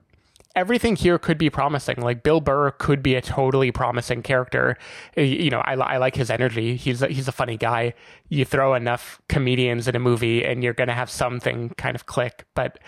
everything 0.56 0.96
here 0.96 1.18
could 1.18 1.38
be 1.38 1.50
promising. 1.50 2.02
Like 2.02 2.24
Bill 2.24 2.42
Burr 2.42 2.72
could 2.72 3.02
be 3.02 3.16
a 3.16 3.22
totally 3.22 3.72
promising 3.72 4.22
character. 4.22 4.78
You 5.16 5.50
know, 5.50 5.62
I, 5.62 5.74
I 5.74 5.98
like 5.98 6.16
his 6.16 6.30
energy. 6.30 6.76
He's 6.76 7.02
a, 7.02 7.08
he's 7.08 7.28
a 7.28 7.32
funny 7.32 7.58
guy. 7.58 7.94
You 8.30 8.46
throw 8.46 8.74
enough 8.74 9.22
comedians 9.30 9.88
in 9.88 9.96
a 9.96 10.00
movie, 10.00 10.44
and 10.44 10.64
you're 10.64 10.74
gonna 10.74 10.94
have 10.94 11.10
something 11.10 11.70
kind 11.78 11.96
of 11.96 12.06
click. 12.06 12.46
But 12.54 12.80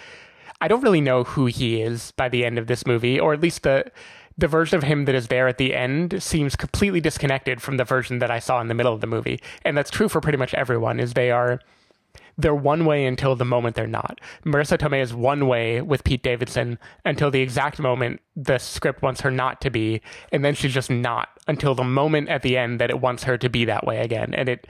I 0.61 0.67
don't 0.67 0.81
really 0.81 1.01
know 1.01 1.23
who 1.23 1.45
he 1.47 1.81
is 1.81 2.11
by 2.11 2.29
the 2.29 2.45
end 2.45 2.57
of 2.57 2.67
this 2.67 2.85
movie, 2.85 3.19
or 3.19 3.33
at 3.33 3.41
least 3.41 3.63
the 3.63 3.91
the 4.37 4.47
version 4.47 4.77
of 4.77 4.83
him 4.83 5.05
that 5.05 5.15
is 5.15 5.27
there 5.27 5.47
at 5.47 5.57
the 5.57 5.75
end 5.75 6.21
seems 6.21 6.55
completely 6.55 6.99
disconnected 6.99 7.61
from 7.61 7.77
the 7.77 7.83
version 7.83 8.19
that 8.19 8.31
I 8.31 8.39
saw 8.39 8.59
in 8.61 8.67
the 8.67 8.73
middle 8.73 8.93
of 8.93 9.01
the 9.01 9.07
movie. 9.07 9.39
And 9.63 9.77
that's 9.77 9.91
true 9.91 10.09
for 10.09 10.21
pretty 10.21 10.37
much 10.37 10.53
everyone. 10.53 10.99
Is 10.99 11.13
they 11.13 11.31
are 11.31 11.59
they're 12.37 12.55
one 12.55 12.85
way 12.85 13.05
until 13.05 13.35
the 13.35 13.45
moment 13.45 13.75
they're 13.75 13.87
not. 13.87 14.19
Marisa 14.43 14.77
Tomei 14.77 15.01
is 15.01 15.13
one 15.13 15.47
way 15.47 15.81
with 15.81 16.03
Pete 16.03 16.23
Davidson 16.23 16.79
until 17.05 17.29
the 17.29 17.41
exact 17.41 17.79
moment 17.79 18.21
the 18.35 18.57
script 18.57 19.01
wants 19.01 19.21
her 19.21 19.31
not 19.31 19.61
to 19.61 19.69
be, 19.69 20.01
and 20.31 20.43
then 20.43 20.55
she's 20.55 20.73
just 20.73 20.89
not 20.89 21.29
until 21.47 21.75
the 21.75 21.83
moment 21.83 22.29
at 22.29 22.41
the 22.41 22.57
end 22.57 22.79
that 22.79 22.89
it 22.89 22.99
wants 22.99 23.23
her 23.23 23.37
to 23.37 23.49
be 23.49 23.65
that 23.65 23.85
way 23.85 23.99
again. 23.99 24.33
And 24.33 24.49
it, 24.49 24.67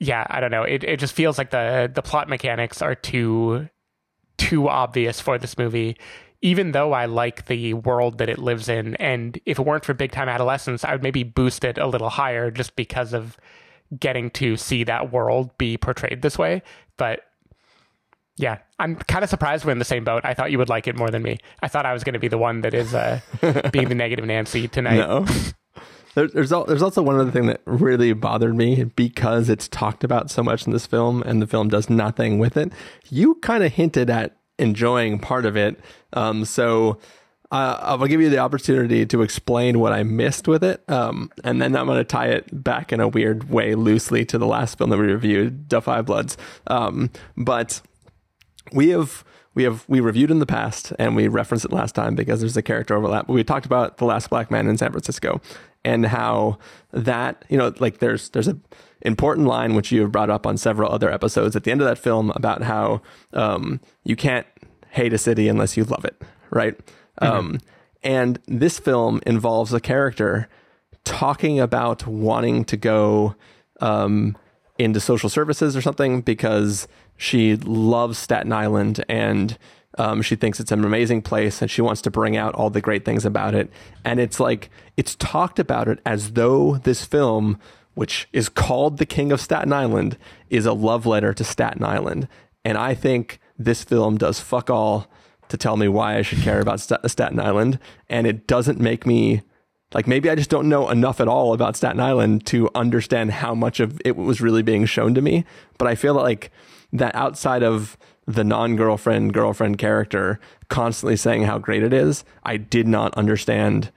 yeah, 0.00 0.26
I 0.28 0.40
don't 0.40 0.50
know. 0.50 0.64
It 0.64 0.82
it 0.82 0.98
just 0.98 1.14
feels 1.14 1.38
like 1.38 1.50
the 1.50 1.90
the 1.92 2.02
plot 2.02 2.28
mechanics 2.28 2.82
are 2.82 2.96
too 2.96 3.68
too 4.36 4.68
obvious 4.68 5.20
for 5.20 5.38
this 5.38 5.56
movie. 5.56 5.96
Even 6.42 6.72
though 6.72 6.92
I 6.92 7.06
like 7.06 7.46
the 7.46 7.74
world 7.74 8.18
that 8.18 8.28
it 8.28 8.38
lives 8.38 8.68
in, 8.68 8.96
and 8.96 9.38
if 9.46 9.58
it 9.58 9.62
weren't 9.64 9.84
for 9.84 9.94
Big 9.94 10.12
Time 10.12 10.28
Adolescence, 10.28 10.84
I 10.84 10.92
would 10.92 11.02
maybe 11.02 11.22
boost 11.22 11.64
it 11.64 11.78
a 11.78 11.86
little 11.86 12.10
higher 12.10 12.50
just 12.50 12.74
because 12.76 13.12
of 13.14 13.36
getting 13.98 14.30
to 14.30 14.56
see 14.56 14.84
that 14.84 15.12
world 15.12 15.56
be 15.56 15.76
portrayed 15.76 16.22
this 16.22 16.36
way. 16.36 16.62
But 16.96 17.20
yeah, 18.36 18.58
I'm 18.78 18.96
kind 18.96 19.22
of 19.22 19.30
surprised 19.30 19.64
we're 19.64 19.72
in 19.72 19.78
the 19.78 19.84
same 19.84 20.04
boat. 20.04 20.22
I 20.24 20.34
thought 20.34 20.50
you 20.50 20.58
would 20.58 20.68
like 20.68 20.88
it 20.88 20.96
more 20.96 21.10
than 21.10 21.22
me. 21.22 21.38
I 21.62 21.68
thought 21.68 21.86
I 21.86 21.92
was 21.92 22.02
going 22.02 22.14
to 22.14 22.18
be 22.18 22.28
the 22.28 22.38
one 22.38 22.62
that 22.62 22.74
is 22.74 22.94
uh, 22.94 23.20
being 23.72 23.88
the 23.88 23.94
negative 23.94 24.24
Nancy 24.24 24.68
tonight. 24.68 24.96
No. 24.96 25.26
There, 26.14 26.28
there's 26.28 26.50
there's 26.50 26.82
also 26.82 27.00
one 27.00 27.18
other 27.18 27.30
thing 27.30 27.46
that 27.46 27.62
really 27.64 28.12
bothered 28.12 28.54
me 28.54 28.84
because 28.84 29.48
it's 29.48 29.66
talked 29.66 30.04
about 30.04 30.30
so 30.30 30.42
much 30.42 30.66
in 30.66 30.72
this 30.74 30.84
film 30.84 31.22
and 31.22 31.40
the 31.40 31.46
film 31.46 31.68
does 31.68 31.88
nothing 31.88 32.38
with 32.38 32.58
it. 32.58 32.70
You 33.08 33.36
kind 33.36 33.64
of 33.64 33.72
hinted 33.72 34.10
at 34.10 34.36
enjoying 34.62 35.18
part 35.18 35.44
of 35.44 35.56
it, 35.56 35.78
um, 36.12 36.44
so 36.44 36.98
uh, 37.50 37.78
I'll 37.82 38.06
give 38.06 38.20
you 38.22 38.30
the 38.30 38.38
opportunity 38.38 39.04
to 39.04 39.20
explain 39.20 39.78
what 39.78 39.92
I 39.92 40.02
missed 40.02 40.48
with 40.48 40.64
it, 40.64 40.82
um, 40.88 41.30
and 41.44 41.60
then 41.60 41.76
I'm 41.76 41.86
going 41.86 41.98
to 41.98 42.04
tie 42.04 42.28
it 42.28 42.64
back 42.64 42.92
in 42.92 43.00
a 43.00 43.08
weird 43.08 43.50
way 43.50 43.74
loosely 43.74 44.24
to 44.26 44.38
the 44.38 44.46
last 44.46 44.78
film 44.78 44.88
that 44.90 44.96
we 44.96 45.06
reviewed, 45.06 45.66
5 45.70 46.06
Bloods. 46.06 46.38
Um, 46.66 47.10
but 47.36 47.82
we 48.72 48.88
have 48.88 49.22
we 49.54 49.64
have 49.64 49.84
we 49.86 50.00
reviewed 50.00 50.30
in 50.30 50.38
the 50.38 50.46
past 50.46 50.92
and 50.98 51.14
we 51.14 51.28
referenced 51.28 51.66
it 51.66 51.72
last 51.72 51.94
time 51.94 52.14
because 52.14 52.40
there's 52.40 52.56
a 52.56 52.62
character 52.62 52.96
overlap. 52.96 53.28
We 53.28 53.44
talked 53.44 53.66
about 53.66 53.98
the 53.98 54.06
last 54.06 54.30
black 54.30 54.50
man 54.50 54.66
in 54.66 54.78
San 54.78 54.90
Francisco 54.90 55.40
and 55.84 56.06
how 56.06 56.58
that 56.92 57.44
you 57.48 57.58
know 57.58 57.74
like 57.78 57.98
there's 57.98 58.30
there's 58.30 58.48
a 58.48 58.56
important 59.02 59.46
line 59.46 59.74
which 59.74 59.90
you 59.90 60.00
have 60.00 60.12
brought 60.12 60.30
up 60.30 60.46
on 60.46 60.56
several 60.56 60.90
other 60.90 61.12
episodes 61.12 61.56
at 61.56 61.64
the 61.64 61.70
end 61.70 61.80
of 61.80 61.86
that 61.86 61.98
film 61.98 62.30
about 62.30 62.62
how 62.62 63.02
um, 63.32 63.80
you 64.04 64.14
can't 64.14 64.46
hate 64.92 65.12
a 65.12 65.18
city 65.18 65.48
unless 65.48 65.76
you 65.76 65.84
love 65.84 66.04
it, 66.04 66.20
right? 66.50 66.78
Mm-hmm. 67.20 67.26
Um, 67.26 67.60
and 68.02 68.38
this 68.46 68.78
film 68.78 69.20
involves 69.26 69.72
a 69.72 69.80
character 69.80 70.48
talking 71.04 71.58
about 71.58 72.06
wanting 72.06 72.64
to 72.66 72.76
go 72.76 73.34
um, 73.80 74.36
into 74.78 75.00
social 75.00 75.30
services 75.30 75.76
or 75.76 75.80
something 75.80 76.20
because 76.20 76.86
she 77.16 77.56
loves 77.56 78.18
Staten 78.18 78.52
Island 78.52 79.02
and 79.08 79.56
um, 79.98 80.20
she 80.20 80.36
thinks 80.36 80.60
it's 80.60 80.72
an 80.72 80.84
amazing 80.84 81.22
place 81.22 81.62
and 81.62 81.70
she 81.70 81.80
wants 81.80 82.02
to 82.02 82.10
bring 82.10 82.36
out 82.36 82.54
all 82.54 82.68
the 82.68 82.80
great 82.80 83.04
things 83.04 83.24
about 83.24 83.54
it. 83.54 83.70
And 84.04 84.20
it's 84.20 84.38
like, 84.38 84.70
it's 84.98 85.14
talked 85.14 85.58
about 85.58 85.88
it 85.88 86.00
as 86.04 86.32
though 86.32 86.76
this 86.78 87.04
film, 87.04 87.58
which 87.94 88.28
is 88.32 88.50
called 88.50 88.98
The 88.98 89.06
King 89.06 89.32
of 89.32 89.40
Staten 89.40 89.72
Island, 89.72 90.18
is 90.50 90.66
a 90.66 90.72
love 90.74 91.06
letter 91.06 91.32
to 91.32 91.44
Staten 91.44 91.82
Island. 91.82 92.28
And 92.64 92.76
I 92.76 92.94
think 92.94 93.38
this 93.58 93.84
film 93.84 94.16
does 94.18 94.40
fuck 94.40 94.70
all 94.70 95.06
to 95.48 95.56
tell 95.56 95.76
me 95.76 95.88
why 95.88 96.16
I 96.16 96.22
should 96.22 96.40
care 96.40 96.60
about 96.60 96.80
St- 96.80 97.10
Staten 97.10 97.38
Island. 97.38 97.78
And 98.08 98.26
it 98.26 98.46
doesn't 98.46 98.80
make 98.80 99.06
me 99.06 99.42
like 99.94 100.06
maybe 100.06 100.30
I 100.30 100.34
just 100.34 100.50
don't 100.50 100.68
know 100.68 100.88
enough 100.88 101.20
at 101.20 101.28
all 101.28 101.52
about 101.52 101.76
Staten 101.76 102.00
Island 102.00 102.46
to 102.46 102.70
understand 102.74 103.30
how 103.30 103.54
much 103.54 103.80
of 103.80 104.00
it 104.04 104.16
was 104.16 104.40
really 104.40 104.62
being 104.62 104.86
shown 104.86 105.14
to 105.14 105.20
me. 105.20 105.44
But 105.78 105.88
I 105.88 105.94
feel 105.94 106.14
like 106.14 106.50
that 106.92 107.14
outside 107.14 107.62
of 107.62 107.96
the 108.26 108.44
non 108.44 108.76
girlfriend 108.76 109.34
girlfriend 109.34 109.78
character 109.78 110.40
constantly 110.68 111.16
saying 111.16 111.42
how 111.42 111.58
great 111.58 111.82
it 111.82 111.92
is, 111.92 112.24
I 112.44 112.56
did 112.56 112.86
not 112.86 113.14
understand 113.14 113.90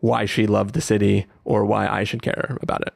why 0.00 0.24
she 0.24 0.46
loved 0.46 0.74
the 0.74 0.80
city 0.80 1.26
or 1.44 1.64
why 1.64 1.86
I 1.86 2.04
should 2.04 2.22
care 2.22 2.58
about 2.60 2.82
it. 2.82 2.94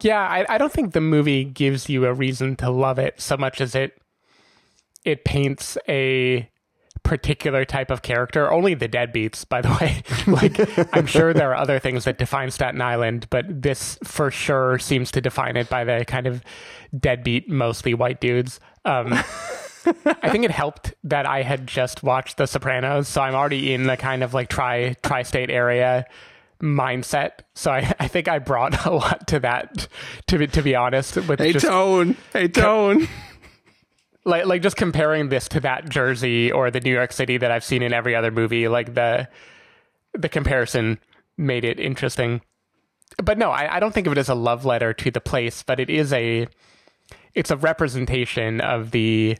Yeah, 0.00 0.20
I, 0.20 0.46
I 0.48 0.58
don't 0.58 0.72
think 0.72 0.92
the 0.92 1.00
movie 1.00 1.44
gives 1.44 1.88
you 1.88 2.06
a 2.06 2.14
reason 2.14 2.54
to 2.56 2.70
love 2.70 2.98
it 2.98 3.20
so 3.20 3.36
much 3.36 3.60
as 3.60 3.74
it 3.74 3.97
it 5.04 5.24
paints 5.24 5.78
a 5.88 6.48
particular 7.02 7.64
type 7.64 7.90
of 7.90 8.02
character. 8.02 8.52
Only 8.52 8.74
the 8.74 8.88
deadbeats, 8.88 9.48
by 9.48 9.62
the 9.62 9.70
way. 9.80 10.02
like, 10.26 10.94
I'm 10.94 11.06
sure 11.06 11.32
there 11.32 11.50
are 11.50 11.56
other 11.56 11.78
things 11.78 12.04
that 12.04 12.18
define 12.18 12.50
Staten 12.50 12.80
Island, 12.80 13.26
but 13.30 13.62
this 13.62 13.98
for 14.04 14.30
sure 14.30 14.78
seems 14.78 15.10
to 15.12 15.20
define 15.20 15.56
it 15.56 15.68
by 15.68 15.84
the 15.84 16.04
kind 16.06 16.26
of 16.26 16.42
deadbeat, 16.98 17.48
mostly 17.48 17.94
white 17.94 18.20
dudes. 18.20 18.60
Um, 18.84 19.12
I 20.04 20.30
think 20.30 20.44
it 20.44 20.50
helped 20.50 20.94
that 21.04 21.24
I 21.24 21.42
had 21.42 21.66
just 21.66 22.02
watched 22.02 22.36
The 22.36 22.46
Sopranos, 22.46 23.08
so 23.08 23.22
I'm 23.22 23.34
already 23.34 23.72
in 23.72 23.84
the 23.84 23.96
kind 23.96 24.22
of 24.22 24.34
like 24.34 24.50
tri 24.50 24.94
tri-state 25.02 25.50
area 25.50 26.04
mindset. 26.62 27.40
So 27.54 27.70
I, 27.70 27.94
I 27.98 28.08
think 28.08 28.28
I 28.28 28.38
brought 28.38 28.84
a 28.86 28.90
lot 28.90 29.26
to 29.28 29.40
that. 29.40 29.88
To 30.26 30.38
be 30.38 30.46
to 30.48 30.62
be 30.62 30.74
honest, 30.74 31.16
with 31.16 31.38
hey 31.38 31.52
just, 31.52 31.64
tone, 31.64 32.16
hey 32.34 32.48
tone 32.48 33.08
like 34.28 34.46
like 34.46 34.62
just 34.62 34.76
comparing 34.76 35.30
this 35.30 35.48
to 35.48 35.60
that 35.60 35.88
Jersey 35.88 36.52
or 36.52 36.70
the 36.70 36.80
New 36.80 36.92
York 36.92 37.12
City 37.12 37.38
that 37.38 37.50
I've 37.50 37.64
seen 37.64 37.82
in 37.82 37.92
every 37.92 38.14
other 38.14 38.30
movie, 38.30 38.68
like 38.68 38.94
the 38.94 39.28
the 40.12 40.28
comparison 40.28 40.98
made 41.36 41.64
it 41.64 41.80
interesting. 41.80 42.42
But 43.22 43.38
no, 43.38 43.50
I, 43.50 43.76
I 43.76 43.80
don't 43.80 43.92
think 43.92 44.06
of 44.06 44.12
it 44.12 44.18
as 44.18 44.28
a 44.28 44.34
love 44.34 44.64
letter 44.64 44.92
to 44.92 45.10
the 45.10 45.20
place, 45.20 45.62
but 45.62 45.80
it 45.80 45.88
is 45.90 46.12
a 46.12 46.46
it's 47.34 47.50
a 47.50 47.56
representation 47.56 48.60
of 48.60 48.90
the 48.90 49.38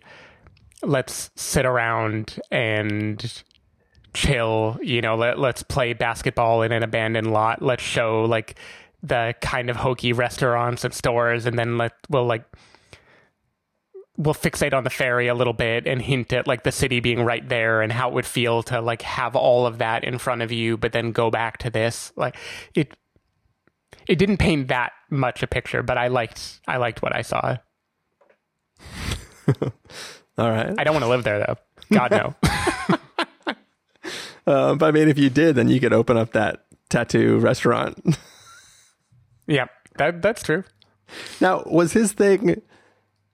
let's 0.82 1.30
sit 1.36 1.66
around 1.66 2.40
and 2.50 3.42
chill, 4.14 4.78
you 4.82 5.00
know, 5.00 5.16
let, 5.16 5.38
let's 5.38 5.62
play 5.62 5.92
basketball 5.92 6.62
in 6.62 6.72
an 6.72 6.82
abandoned 6.82 7.32
lot. 7.32 7.60
Let's 7.60 7.82
show 7.82 8.24
like 8.24 8.58
the 9.02 9.34
kind 9.40 9.70
of 9.70 9.76
hokey 9.76 10.12
restaurants 10.12 10.84
and 10.84 10.94
stores 10.94 11.46
and 11.46 11.58
then 11.58 11.78
let 11.78 11.92
we'll 12.08 12.26
like 12.26 12.44
we'll 14.18 14.34
fixate 14.34 14.74
on 14.74 14.82
the 14.82 14.90
ferry 14.90 15.28
a 15.28 15.34
little 15.34 15.52
bit 15.52 15.86
and 15.86 16.02
hint 16.02 16.32
at 16.32 16.48
like 16.48 16.64
the 16.64 16.72
city 16.72 16.98
being 16.98 17.22
right 17.22 17.48
there 17.48 17.80
and 17.80 17.92
how 17.92 18.08
it 18.08 18.14
would 18.14 18.26
feel 18.26 18.64
to 18.64 18.80
like 18.80 19.00
have 19.02 19.36
all 19.36 19.64
of 19.64 19.78
that 19.78 20.02
in 20.02 20.18
front 20.18 20.42
of 20.42 20.50
you 20.50 20.76
but 20.76 20.92
then 20.92 21.12
go 21.12 21.30
back 21.30 21.56
to 21.58 21.70
this. 21.70 22.12
Like 22.16 22.36
it 22.74 22.96
it 24.08 24.16
didn't 24.16 24.38
paint 24.38 24.68
that 24.68 24.92
much 25.10 25.42
a 25.42 25.46
picture 25.46 25.82
but 25.82 25.96
i 25.96 26.08
liked 26.08 26.60
i 26.66 26.76
liked 26.76 27.00
what 27.00 27.14
i 27.14 27.22
saw. 27.22 27.56
All 30.36 30.50
right. 30.50 30.74
I 30.78 30.84
don't 30.84 30.92
want 30.94 31.04
to 31.04 31.08
live 31.08 31.24
there 31.24 31.38
though. 31.38 31.56
God 31.92 32.10
no. 32.10 32.34
Uh, 34.46 34.74
but 34.74 34.86
i 34.86 34.90
mean 34.90 35.08
if 35.10 35.18
you 35.18 35.28
did 35.28 35.56
then 35.56 35.68
you 35.68 35.78
could 35.78 35.92
open 35.92 36.16
up 36.16 36.32
that 36.32 36.64
tattoo 36.90 37.38
restaurant. 37.38 38.18
Yeah 39.46 39.66
that 39.96 40.20
that's 40.20 40.42
true. 40.42 40.64
Now 41.40 41.62
was 41.64 41.92
his 41.94 42.12
thing 42.12 42.60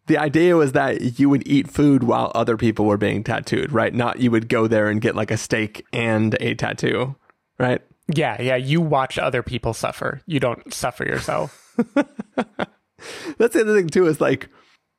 the 0.07 0.19
idea 0.19 0.57
was 0.57 0.73
that 0.73 1.19
you 1.19 1.29
would 1.29 1.47
eat 1.47 1.71
food 1.71 2.03
while 2.03 2.31
other 2.35 2.57
people 2.57 2.85
were 2.85 2.99
being 2.99 3.25
tattooed, 3.25 3.73
right? 3.73 3.95
Not 3.95 4.21
you 4.21 4.31
would 4.31 4.49
go 4.49 4.67
there 4.67 4.89
and 4.89 5.01
get 5.01 5.17
like 5.17 5.31
a 5.31 5.37
steak 5.37 5.85
and 5.93 6.37
a 6.41 6.55
tattoo, 6.55 7.17
right? 7.59 7.81
Yeah, 8.15 8.41
yeah. 8.41 8.57
You 8.57 8.81
watch 8.81 9.19
other 9.19 9.43
people 9.43 9.73
suffer. 9.73 10.21
You 10.27 10.41
don't 10.41 10.75
suffer 10.75 11.05
yourself. 11.05 11.75
That's 11.95 13.55
the 13.55 13.61
other 13.63 13.75
thing 13.77 13.89
too. 13.89 14.07
Is 14.07 14.21
like 14.21 14.49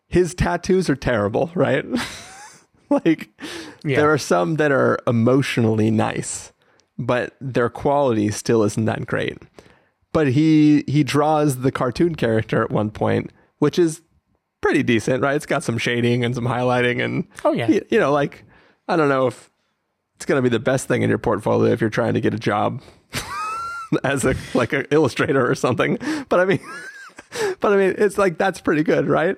his 0.08 0.34
tattoos 0.34 0.90
are 0.90 0.96
terrible, 0.96 1.52
right? 1.54 1.86
like 2.90 3.30
yeah. 3.84 3.98
there 3.98 4.12
are 4.12 4.18
some 4.18 4.56
that 4.56 4.72
are 4.72 4.98
emotionally 5.06 5.92
nice, 5.92 6.52
but 6.98 7.36
their 7.40 7.70
quality 7.70 8.32
still 8.32 8.64
isn't 8.64 8.86
that 8.86 9.06
great. 9.06 9.38
But 10.14 10.30
he 10.30 10.84
he 10.88 11.04
draws 11.04 11.60
the 11.60 11.72
cartoon 11.72 12.16
character 12.16 12.64
at 12.64 12.72
one 12.72 12.90
point, 12.90 13.32
which 13.60 13.78
is 13.78 14.02
pretty 14.66 14.82
decent, 14.82 15.22
right? 15.22 15.36
It's 15.36 15.46
got 15.46 15.64
some 15.64 15.78
shading 15.78 16.26
and 16.26 16.34
some 16.34 16.46
highlighting, 16.46 17.04
and 17.04 17.28
oh 17.44 17.52
yeah, 17.54 17.70
you, 17.70 17.86
you 17.92 18.00
know, 18.00 18.12
like 18.12 18.44
I 18.88 18.96
don't 18.96 19.10
know 19.10 19.28
if 19.28 19.52
it's 20.16 20.26
going 20.26 20.40
to 20.40 20.42
be 20.42 20.50
the 20.50 20.60
best 20.60 20.88
thing 20.88 21.04
in 21.04 21.10
your 21.10 21.20
portfolio 21.20 21.72
if 21.72 21.82
you're 21.82 21.92
trying 21.92 22.16
to 22.16 22.22
get 22.22 22.34
a 22.34 22.40
job 22.40 22.82
as 24.04 24.26
a 24.26 24.34
like 24.56 24.74
an 24.74 24.88
illustrator 24.90 25.48
or 25.48 25.54
something. 25.54 26.00
But 26.30 26.40
I 26.40 26.46
mean, 26.46 26.60
but 27.60 27.74
I 27.74 27.76
mean, 27.76 27.94
it's 28.00 28.18
like 28.18 28.40
that's 28.40 28.60
pretty 28.60 28.84
good, 28.84 29.08
right? 29.08 29.38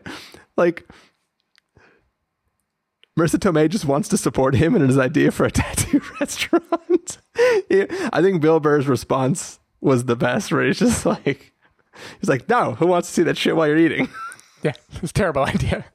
Like. 0.55 0.87
Marisa 3.19 3.37
Tomei 3.39 3.67
just 3.67 3.83
wants 3.83 4.07
to 4.09 4.15
support 4.15 4.53
him 4.53 4.75
and 4.75 4.87
his 4.87 4.99
idea 4.99 5.31
for 5.31 5.43
a 5.43 5.49
tattoo 5.51 5.99
restaurant. 6.21 7.17
yeah, 7.67 7.85
I 8.13 8.21
think 8.21 8.43
Bill 8.43 8.59
Burr's 8.59 8.87
response 8.87 9.59
was 9.81 10.05
the 10.05 10.15
best, 10.15 10.51
where 10.51 10.63
he's 10.63 10.77
just 10.77 11.03
like, 11.03 11.51
he's 12.19 12.29
like, 12.29 12.47
no, 12.47 12.75
who 12.75 12.85
wants 12.85 13.07
to 13.07 13.13
see 13.15 13.23
that 13.23 13.35
shit 13.35 13.55
while 13.55 13.67
you're 13.67 13.79
eating? 13.79 14.07
Yeah, 14.63 14.73
it's 15.01 15.11
a 15.11 15.13
terrible 15.13 15.43
idea. 15.43 15.85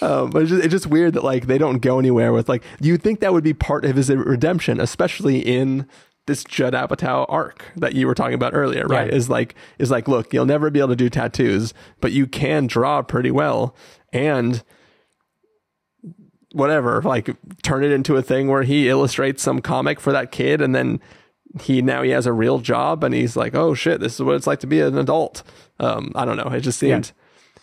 Um, 0.00 0.30
but 0.30 0.42
it's 0.42 0.50
just, 0.50 0.64
it's 0.64 0.72
just, 0.72 0.86
weird 0.86 1.14
that 1.14 1.24
like 1.24 1.46
they 1.48 1.58
don't 1.58 1.78
go 1.78 1.98
anywhere 1.98 2.32
with 2.32 2.48
like 2.48 2.62
you 2.80 2.96
think 2.96 3.18
that 3.20 3.32
would 3.32 3.42
be 3.42 3.54
part 3.54 3.84
of 3.84 3.96
his 3.96 4.10
redemption, 4.10 4.80
especially 4.80 5.40
in 5.40 5.88
this 6.28 6.44
Judd 6.44 6.74
Apatow 6.74 7.26
arc 7.28 7.64
that 7.74 7.94
you 7.94 8.06
were 8.06 8.14
talking 8.14 8.34
about 8.34 8.54
earlier, 8.54 8.86
right? 8.86 9.08
Yeah. 9.08 9.16
Is 9.16 9.28
like 9.28 9.56
is 9.78 9.90
like, 9.90 10.06
look, 10.06 10.32
you'll 10.32 10.46
never 10.46 10.70
be 10.70 10.78
able 10.78 10.90
to 10.90 10.96
do 10.96 11.10
tattoos, 11.10 11.74
but 12.00 12.12
you 12.12 12.28
can 12.28 12.68
draw 12.68 13.02
pretty 13.02 13.32
well, 13.32 13.74
and 14.12 14.62
whatever, 16.52 17.02
like 17.02 17.34
turn 17.62 17.82
it 17.82 17.90
into 17.90 18.16
a 18.16 18.22
thing 18.22 18.48
where 18.48 18.62
he 18.62 18.88
illustrates 18.88 19.42
some 19.42 19.60
comic 19.60 19.98
for 19.98 20.12
that 20.12 20.30
kid, 20.30 20.60
and 20.60 20.74
then 20.74 21.00
he 21.62 21.82
now 21.82 22.02
he 22.02 22.10
has 22.10 22.26
a 22.26 22.32
real 22.32 22.58
job, 22.58 23.02
and 23.02 23.14
he's 23.14 23.36
like, 23.36 23.56
oh 23.56 23.74
shit, 23.74 23.98
this 23.98 24.14
is 24.14 24.22
what 24.22 24.36
it's 24.36 24.46
like 24.46 24.60
to 24.60 24.66
be 24.68 24.80
an 24.80 24.96
adult. 24.96 25.42
Um, 25.80 26.12
I 26.14 26.24
don't 26.24 26.36
know. 26.36 26.48
It 26.52 26.60
just 26.60 26.78
seemed 26.78 27.06
it 27.06 27.12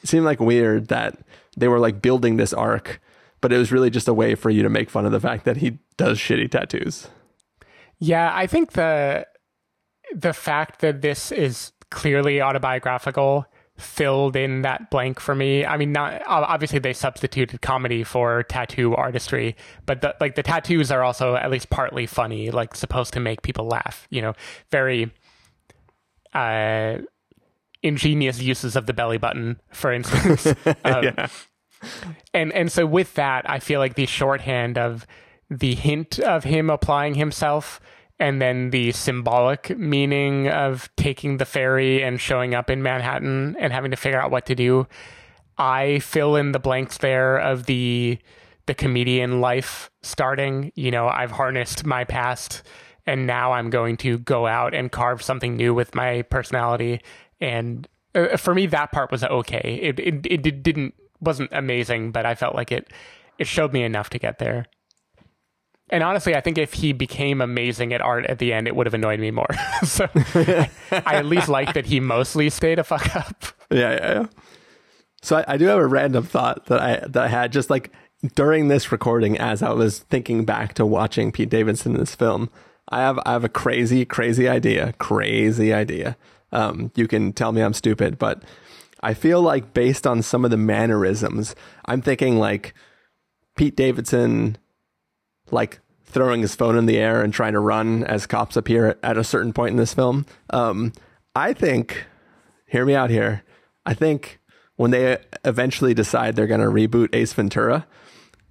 seemed 0.07 0.25
like 0.25 0.39
weird 0.39 0.87
that 0.87 1.19
they 1.57 1.67
were 1.67 1.79
like 1.79 2.01
building 2.01 2.37
this 2.37 2.53
arc, 2.53 3.01
but 3.41 3.51
it 3.51 3.57
was 3.57 3.71
really 3.71 3.89
just 3.89 4.07
a 4.07 4.13
way 4.13 4.35
for 4.35 4.49
you 4.49 4.63
to 4.63 4.69
make 4.69 4.89
fun 4.89 5.05
of 5.05 5.11
the 5.11 5.19
fact 5.19 5.45
that 5.45 5.57
he 5.57 5.79
does 5.97 6.17
shitty 6.17 6.49
tattoos. 6.49 7.07
Yeah, 7.99 8.31
I 8.33 8.47
think 8.47 8.73
the 8.73 9.27
the 10.13 10.33
fact 10.33 10.81
that 10.81 11.01
this 11.01 11.31
is 11.31 11.71
clearly 11.89 12.41
autobiographical 12.41 13.45
filled 13.77 14.35
in 14.35 14.61
that 14.61 14.89
blank 14.89 15.19
for 15.19 15.35
me. 15.35 15.65
I 15.65 15.77
mean, 15.77 15.91
not 15.91 16.21
obviously 16.27 16.79
they 16.79 16.93
substituted 16.93 17.61
comedy 17.61 18.03
for 18.03 18.43
tattoo 18.43 18.95
artistry, 18.95 19.55
but 19.85 20.01
the, 20.01 20.15
like 20.21 20.35
the 20.35 20.43
tattoos 20.43 20.91
are 20.91 21.03
also 21.03 21.35
at 21.35 21.51
least 21.51 21.69
partly 21.69 22.05
funny, 22.05 22.51
like 22.51 22.75
supposed 22.75 23.13
to 23.13 23.19
make 23.19 23.41
people 23.41 23.67
laugh. 23.67 24.07
You 24.09 24.21
know, 24.21 24.33
very 24.71 25.11
uh, 26.33 26.99
ingenious 27.85 28.41
uses 28.41 28.75
of 28.75 28.85
the 28.87 28.93
belly 28.93 29.17
button, 29.17 29.61
for 29.71 29.93
instance. 29.93 30.47
Um, 30.83 31.03
yeah. 31.03 31.27
and 32.33 32.51
and 32.53 32.71
so 32.71 32.85
with 32.85 33.13
that, 33.15 33.49
I 33.49 33.59
feel 33.59 33.79
like 33.79 33.95
the 33.95 34.05
shorthand 34.05 34.77
of 34.77 35.05
the 35.49 35.75
hint 35.75 36.19
of 36.19 36.43
him 36.43 36.69
applying 36.69 37.15
himself 37.15 37.79
and 38.19 38.41
then 38.41 38.69
the 38.69 38.91
symbolic 38.91 39.77
meaning 39.77 40.47
of 40.47 40.89
taking 40.95 41.37
the 41.37 41.45
ferry 41.45 42.03
and 42.03 42.19
showing 42.19 42.55
up 42.55 42.69
in 42.69 42.81
Manhattan 42.81 43.55
and 43.59 43.73
having 43.73 43.91
to 43.91 43.97
figure 43.97 44.19
out 44.19 44.31
what 44.31 44.45
to 44.47 44.55
do. 44.55 44.87
I 45.57 45.99
fill 45.99 46.35
in 46.35 46.51
the 46.51 46.59
blanks 46.59 46.97
there 46.97 47.37
of 47.37 47.65
the 47.65 48.17
the 48.65 48.73
comedian 48.73 49.41
life 49.41 49.91
starting. 50.01 50.71
You 50.75 50.91
know, 50.91 51.07
I've 51.07 51.31
harnessed 51.31 51.85
my 51.85 52.03
past 52.03 52.63
and 53.05 53.27
now 53.27 53.53
I'm 53.53 53.69
going 53.69 53.97
to 53.97 54.17
go 54.19 54.47
out 54.47 54.73
and 54.73 54.91
carve 54.91 55.21
something 55.21 55.55
new 55.55 55.73
with 55.73 55.93
my 55.93 56.23
personality. 56.23 57.01
And 57.41 57.87
uh, 58.13 58.37
for 58.37 58.55
me, 58.55 58.65
that 58.67 58.91
part 58.91 59.11
was 59.11 59.23
okay. 59.23 59.79
It 59.81 59.99
it, 59.99 60.25
it 60.25 60.63
didn't 60.63 60.93
wasn't 61.19 61.49
amazing, 61.51 62.11
but 62.11 62.25
I 62.25 62.35
felt 62.35 62.55
like 62.55 62.71
it 62.71 62.91
it 63.37 63.47
showed 63.47 63.73
me 63.73 63.83
enough 63.83 64.09
to 64.11 64.19
get 64.19 64.39
there. 64.39 64.65
And 65.89 66.01
honestly, 66.01 66.35
I 66.35 66.41
think 66.41 66.57
if 66.57 66.73
he 66.73 66.93
became 66.93 67.41
amazing 67.41 67.93
at 67.93 68.01
art 68.01 68.25
at 68.25 68.39
the 68.39 68.53
end, 68.53 68.67
it 68.67 68.75
would 68.75 68.87
have 68.87 68.95
annoyed 68.95 69.19
me 69.19 69.29
more. 69.29 69.49
so 69.83 70.07
I, 70.15 70.69
I, 70.91 71.15
at 71.15 71.25
least 71.25 71.47
like 71.47 71.73
that 71.75 71.85
he 71.85 71.99
mostly 71.99 72.49
stayed 72.49 72.79
a 72.79 72.83
fuck 72.83 73.15
up. 73.15 73.45
Yeah, 73.69 73.91
yeah, 73.91 74.13
yeah. 74.13 74.25
So 75.21 75.37
I, 75.37 75.45
I, 75.47 75.57
do 75.57 75.65
have 75.65 75.77
a 75.77 75.85
random 75.85 76.23
thought 76.23 76.67
that 76.67 76.79
I 76.79 77.07
that 77.07 77.23
I 77.23 77.27
had 77.27 77.51
just 77.51 77.69
like 77.69 77.91
during 78.33 78.67
this 78.67 78.91
recording 78.91 79.37
as 79.37 79.61
I 79.61 79.71
was 79.73 79.99
thinking 79.99 80.45
back 80.45 80.73
to 80.75 80.85
watching 80.85 81.31
Pete 81.31 81.49
Davidson 81.49 81.93
in 81.93 81.99
this 81.99 82.15
film. 82.15 82.49
I 82.89 82.99
have 82.99 83.19
I 83.25 83.31
have 83.33 83.43
a 83.43 83.49
crazy, 83.49 84.05
crazy 84.05 84.47
idea. 84.47 84.93
Crazy 84.99 85.73
idea. 85.73 86.17
Um, 86.51 86.91
you 86.95 87.07
can 87.07 87.33
tell 87.33 87.51
me 87.51 87.61
I'm 87.61 87.73
stupid, 87.73 88.17
but 88.17 88.43
I 89.01 89.13
feel 89.13 89.41
like 89.41 89.73
based 89.73 90.07
on 90.07 90.21
some 90.21 90.45
of 90.45 90.51
the 90.51 90.57
mannerisms, 90.57 91.55
I'm 91.85 92.01
thinking 92.01 92.39
like 92.39 92.73
Pete 93.55 93.75
Davidson 93.75 94.57
like 95.51 95.79
throwing 96.05 96.41
his 96.41 96.55
phone 96.55 96.77
in 96.77 96.85
the 96.85 96.97
air 96.97 97.21
and 97.21 97.33
trying 97.33 97.53
to 97.53 97.59
run 97.59 98.03
as 98.03 98.25
cops 98.25 98.55
appear 98.55 98.97
at 99.03 99.17
a 99.17 99.23
certain 99.23 99.53
point 99.53 99.71
in 99.71 99.77
this 99.77 99.93
film. 99.93 100.25
Um, 100.51 100.93
I 101.35 101.53
think, 101.53 102.05
hear 102.67 102.85
me 102.85 102.95
out 102.95 103.09
here. 103.09 103.43
I 103.85 103.93
think 103.93 104.39
when 104.75 104.91
they 104.91 105.17
eventually 105.43 105.93
decide 105.93 106.35
they're 106.35 106.47
going 106.47 106.61
to 106.61 106.67
reboot 106.67 107.13
Ace 107.13 107.33
Ventura, 107.33 107.85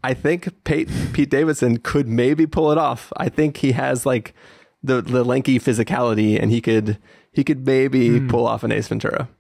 I 0.05 0.13
think 0.13 0.53
Pete, 0.65 0.91
Pete 1.15 1.31
Davidson 1.31 1.79
could 1.79 2.07
maybe 2.07 2.47
pull 2.47 2.71
it 2.71 2.77
off. 2.77 3.11
I 3.17 3.31
think 3.31 3.57
he 3.57 3.73
has 3.73 4.05
like 4.05 4.35
the 4.83 5.01
the 5.01 5.25
lanky 5.25 5.59
physicality, 5.59 6.39
and 6.39 6.51
he 6.51 6.61
could 6.61 6.99
he 7.33 7.43
could 7.43 7.65
maybe 7.65 8.21
mm. 8.21 8.29
pull 8.29 8.47
off 8.47 8.63
an 8.65 8.71
Ace 8.71 8.89
Ventura. 8.89 9.31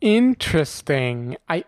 Interesting. 0.00 1.36
I 1.50 1.64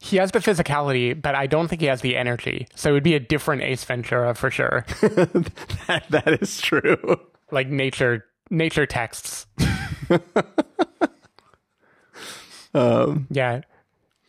he 0.00 0.16
has 0.16 0.32
the 0.32 0.38
physicality, 0.38 1.20
but 1.20 1.34
I 1.34 1.46
don't 1.46 1.68
think 1.68 1.82
he 1.82 1.86
has 1.88 2.00
the 2.00 2.16
energy. 2.16 2.66
So 2.74 2.88
it 2.88 2.92
would 2.94 3.02
be 3.02 3.14
a 3.14 3.20
different 3.20 3.60
Ace 3.60 3.84
Ventura 3.84 4.34
for 4.34 4.50
sure. 4.50 4.86
that, 5.02 6.06
that 6.08 6.38
is 6.40 6.62
true. 6.62 7.20
Like 7.50 7.68
nature 7.68 8.24
nature 8.48 8.86
texts. 8.86 9.46
um, 12.74 13.26
yeah. 13.30 13.60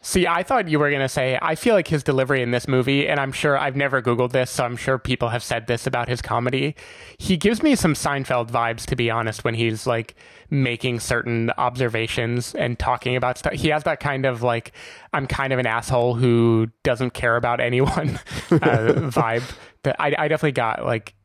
See, 0.05 0.27
I 0.27 0.43
thought 0.43 0.67
you 0.67 0.77
were 0.77 0.91
going 0.91 1.01
to 1.01 1.09
say, 1.09 1.39
I 1.41 1.55
feel 1.55 1.73
like 1.73 1.87
his 1.87 2.03
delivery 2.03 2.43
in 2.43 2.51
this 2.51 2.67
movie, 2.67 3.07
and 3.07 3.19
I'm 3.19 3.31
sure 3.31 3.57
I've 3.57 3.75
never 3.75 4.03
Googled 4.03 4.33
this, 4.33 4.51
so 4.51 4.63
I'm 4.63 4.77
sure 4.77 4.99
people 4.99 5.29
have 5.29 5.41
said 5.41 5.65
this 5.65 5.87
about 5.87 6.07
his 6.07 6.21
comedy. 6.21 6.75
He 7.17 7.37
gives 7.37 7.63
me 7.63 7.75
some 7.75 7.95
Seinfeld 7.95 8.51
vibes, 8.51 8.85
to 8.85 8.95
be 8.95 9.09
honest, 9.09 9.43
when 9.43 9.55
he's 9.55 9.87
like 9.87 10.13
making 10.51 10.99
certain 10.99 11.49
observations 11.57 12.53
and 12.53 12.77
talking 12.77 13.15
about 13.15 13.39
stuff. 13.39 13.53
He 13.53 13.69
has 13.69 13.83
that 13.85 13.99
kind 13.99 14.27
of 14.27 14.43
like, 14.43 14.73
I'm 15.11 15.25
kind 15.25 15.51
of 15.51 15.57
an 15.57 15.65
asshole 15.65 16.13
who 16.13 16.67
doesn't 16.83 17.15
care 17.15 17.35
about 17.35 17.59
anyone 17.59 18.09
uh, 18.51 19.09
vibe 19.09 19.55
that 19.81 19.95
I, 19.97 20.13
I 20.15 20.27
definitely 20.27 20.51
got 20.51 20.85
like 20.85 21.15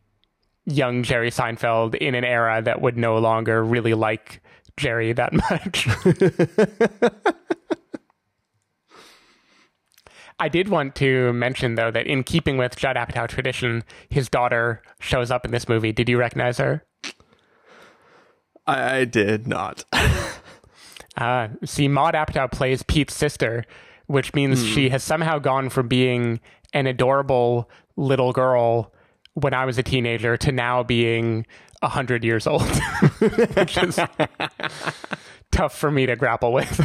young 0.64 1.02
Jerry 1.02 1.30
Seinfeld 1.30 1.96
in 1.96 2.14
an 2.14 2.24
era 2.24 2.62
that 2.62 2.80
would 2.80 2.96
no 2.96 3.18
longer 3.18 3.62
really 3.62 3.92
like 3.92 4.40
Jerry 4.78 5.12
that 5.12 5.32
much. 5.50 5.86
I 10.40 10.48
did 10.48 10.68
want 10.68 10.94
to 10.96 11.35
mention, 11.35 11.74
though, 11.74 11.90
that 11.90 12.07
in 12.07 12.24
keeping 12.24 12.57
with 12.57 12.74
Judd 12.74 12.96
Apatow 12.96 13.29
tradition, 13.29 13.85
his 14.09 14.31
daughter 14.31 14.83
shows 14.98 15.31
up 15.31 15.44
in 15.44 15.50
this 15.50 15.68
movie. 15.68 15.92
Did 15.92 16.09
you 16.09 16.16
recognize 16.16 16.57
her? 16.57 16.83
I 18.66 19.05
did 19.05 19.46
not. 19.46 19.85
uh, 21.16 21.48
see, 21.66 21.88
Maud 21.88 22.14
Apatow 22.14 22.50
plays 22.50 22.83
Pete's 22.83 23.14
sister, 23.14 23.66
which 24.07 24.33
means 24.33 24.62
mm. 24.62 24.74
she 24.74 24.88
has 24.88 25.03
somehow 25.03 25.38
gone 25.38 25.68
from 25.68 25.88
being 25.88 26.40
an 26.72 26.87
adorable 26.87 27.68
little 27.96 28.33
girl 28.33 28.94
when 29.35 29.53
I 29.53 29.66
was 29.66 29.76
a 29.76 29.83
teenager 29.83 30.38
to 30.38 30.53
now 30.53 30.83
being 30.83 31.46
a 31.83 31.88
hundred 31.88 32.24
years 32.24 32.46
old, 32.46 32.62
which 33.18 33.76
is 33.76 33.98
tough 35.50 35.76
for 35.76 35.90
me 35.90 36.07
to 36.07 36.16
grapple 36.16 36.53
with. 36.53 36.81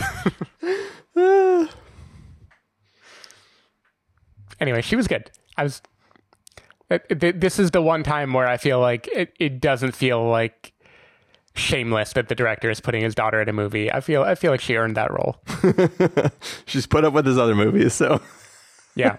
Anyway, 4.59 4.81
she 4.81 4.95
was 4.95 5.07
good. 5.07 5.31
I 5.57 5.63
was. 5.63 5.81
This 7.09 7.57
is 7.57 7.71
the 7.71 7.81
one 7.81 8.03
time 8.03 8.33
where 8.33 8.47
I 8.47 8.57
feel 8.57 8.79
like 8.79 9.07
it, 9.07 9.33
it 9.39 9.59
doesn't 9.59 9.93
feel 9.93 10.23
like 10.23 10.73
shameless 11.55 12.13
that 12.13 12.27
the 12.27 12.35
director 12.35 12.69
is 12.69 12.79
putting 12.79 13.01
his 13.01 13.15
daughter 13.15 13.41
in 13.41 13.49
a 13.49 13.53
movie. 13.53 13.91
I 13.91 14.01
feel 14.01 14.23
I 14.23 14.35
feel 14.35 14.51
like 14.51 14.61
she 14.61 14.75
earned 14.75 14.95
that 14.95 15.11
role. 15.11 15.37
She's 16.65 16.85
put 16.85 17.03
up 17.03 17.13
with 17.13 17.25
his 17.25 17.37
other 17.37 17.55
movies, 17.55 17.93
so 17.93 18.21
yeah. 18.95 19.17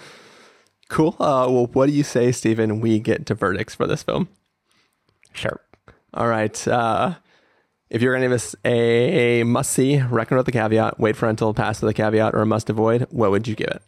cool. 0.88 1.14
Uh, 1.18 1.46
well, 1.50 1.66
what 1.66 1.86
do 1.86 1.92
you 1.92 2.04
say, 2.04 2.32
Stephen? 2.32 2.80
We 2.80 2.98
get 3.00 3.26
to 3.26 3.34
verdicts 3.34 3.74
for 3.74 3.86
this 3.86 4.02
film. 4.02 4.28
Sure. 5.32 5.60
All 6.14 6.26
right. 6.26 6.66
Uh, 6.66 7.14
if 7.90 8.02
you're 8.02 8.12
going 8.12 8.22
to 8.22 8.28
give 8.28 8.34
us 8.34 8.54
a, 8.64 9.40
a 9.40 9.44
must 9.44 9.72
see, 9.72 10.00
recommend 10.00 10.38
with 10.38 10.46
the 10.46 10.52
caveat, 10.52 10.98
wait 10.98 11.16
for 11.16 11.28
until 11.28 11.54
pass 11.54 11.80
with 11.80 11.88
the 11.88 11.94
caveat, 11.94 12.34
or 12.34 12.40
a 12.40 12.46
must 12.46 12.68
avoid, 12.68 13.06
what 13.10 13.30
would 13.30 13.46
you 13.46 13.54
give 13.54 13.68
it? 13.68 13.82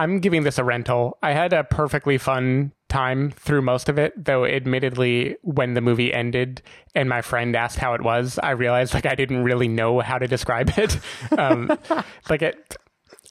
I'm 0.00 0.18
giving 0.20 0.44
this 0.44 0.56
a 0.56 0.64
rental. 0.64 1.18
I 1.22 1.32
had 1.32 1.52
a 1.52 1.62
perfectly 1.62 2.16
fun 2.16 2.72
time 2.88 3.32
through 3.32 3.60
most 3.60 3.90
of 3.90 3.98
it, 3.98 4.14
though 4.16 4.46
admittedly 4.46 5.36
when 5.42 5.74
the 5.74 5.82
movie 5.82 6.10
ended 6.10 6.62
and 6.94 7.06
my 7.06 7.20
friend 7.20 7.54
asked 7.54 7.78
how 7.78 7.92
it 7.92 8.00
was, 8.00 8.38
I 8.42 8.52
realized 8.52 8.94
like 8.94 9.04
I 9.04 9.14
didn't 9.14 9.44
really 9.44 9.68
know 9.68 10.00
how 10.00 10.16
to 10.16 10.26
describe 10.26 10.72
it. 10.78 10.98
Um, 11.36 11.78
like 12.30 12.40
it 12.40 12.76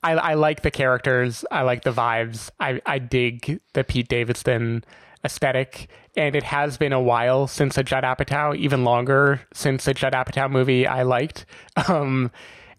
I, 0.04 0.12
I 0.12 0.34
like 0.36 0.62
the 0.62 0.70
characters, 0.70 1.44
I 1.50 1.64
like 1.64 1.84
the 1.84 1.92
vibes. 1.92 2.52
I, 2.60 2.80
I 2.86 3.00
dig 3.00 3.60
the 3.74 3.84
Pete 3.84 4.08
Davidson 4.08 4.84
aesthetic, 5.26 5.90
and 6.16 6.36
it 6.36 6.44
has 6.44 6.78
been 6.78 6.94
a 6.94 7.02
while 7.02 7.48
since 7.48 7.80
a 7.80 7.84
Judd 7.84 8.04
Apatow, 8.04 8.56
even 8.56 8.84
longer 8.84 9.42
since 9.56 9.88
a 9.88 9.94
Judd 9.96 10.14
Apatow 10.14 10.52
movie 10.52 10.86
I 10.86 11.02
liked. 11.02 11.48
Um, 11.88 12.30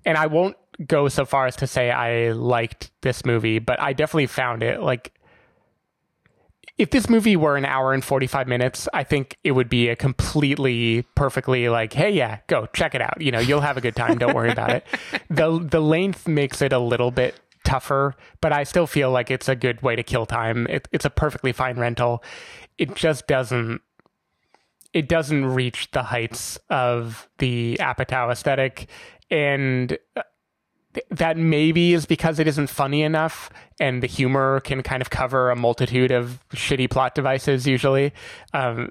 and 0.04 0.16
I 0.16 0.26
won't 0.26 0.56
go 0.86 1.08
so 1.08 1.24
far 1.24 1.46
as 1.46 1.56
to 1.56 1.66
say 1.66 1.90
I 1.90 2.32
liked 2.32 2.90
this 3.02 3.24
movie, 3.24 3.58
but 3.58 3.80
I 3.80 3.92
definitely 3.92 4.26
found 4.26 4.62
it 4.62 4.80
like 4.80 5.12
if 6.80 6.88
this 6.88 7.10
movie 7.10 7.36
were 7.36 7.58
an 7.58 7.66
hour 7.66 7.92
and 7.92 8.02
45 8.02 8.48
minutes, 8.48 8.88
I 8.94 9.04
think 9.04 9.36
it 9.44 9.52
would 9.52 9.68
be 9.68 9.88
a 9.88 9.96
completely 9.96 11.02
perfectly 11.14 11.68
like, 11.68 11.92
hey, 11.92 12.10
yeah, 12.10 12.38
go 12.46 12.66
check 12.72 12.94
it 12.94 13.02
out. 13.02 13.20
You 13.20 13.32
know, 13.32 13.38
you'll 13.38 13.60
have 13.60 13.76
a 13.76 13.82
good 13.82 13.94
time. 13.94 14.16
Don't 14.16 14.34
worry 14.34 14.50
about 14.50 14.70
it. 14.70 14.86
The 15.28 15.60
the 15.60 15.80
length 15.80 16.26
makes 16.26 16.60
it 16.60 16.72
a 16.72 16.78
little 16.78 17.10
bit 17.10 17.38
tougher, 17.64 18.16
but 18.40 18.52
I 18.52 18.64
still 18.64 18.86
feel 18.86 19.10
like 19.10 19.30
it's 19.30 19.48
a 19.48 19.54
good 19.54 19.80
way 19.82 19.94
to 19.94 20.02
kill 20.02 20.26
time. 20.26 20.66
It, 20.66 20.88
it's 20.90 21.04
a 21.04 21.10
perfectly 21.10 21.52
fine 21.52 21.78
rental. 21.78 22.24
It 22.78 22.96
just 22.96 23.26
doesn't 23.26 23.80
it 24.92 25.08
doesn't 25.08 25.44
reach 25.44 25.90
the 25.92 26.02
heights 26.02 26.58
of 26.68 27.28
the 27.38 27.76
Apatow 27.80 28.32
aesthetic, 28.32 28.88
and 29.30 29.96
that 31.10 31.36
maybe 31.36 31.94
is 31.94 32.06
because 32.06 32.38
it 32.38 32.48
isn't 32.48 32.68
funny 32.68 33.02
enough, 33.02 33.50
and 33.78 34.02
the 34.02 34.06
humor 34.06 34.60
can 34.60 34.82
kind 34.82 35.00
of 35.00 35.10
cover 35.10 35.50
a 35.50 35.56
multitude 35.56 36.10
of 36.10 36.40
shitty 36.52 36.90
plot 36.90 37.14
devices 37.14 37.66
usually. 37.66 38.12
Um, 38.52 38.90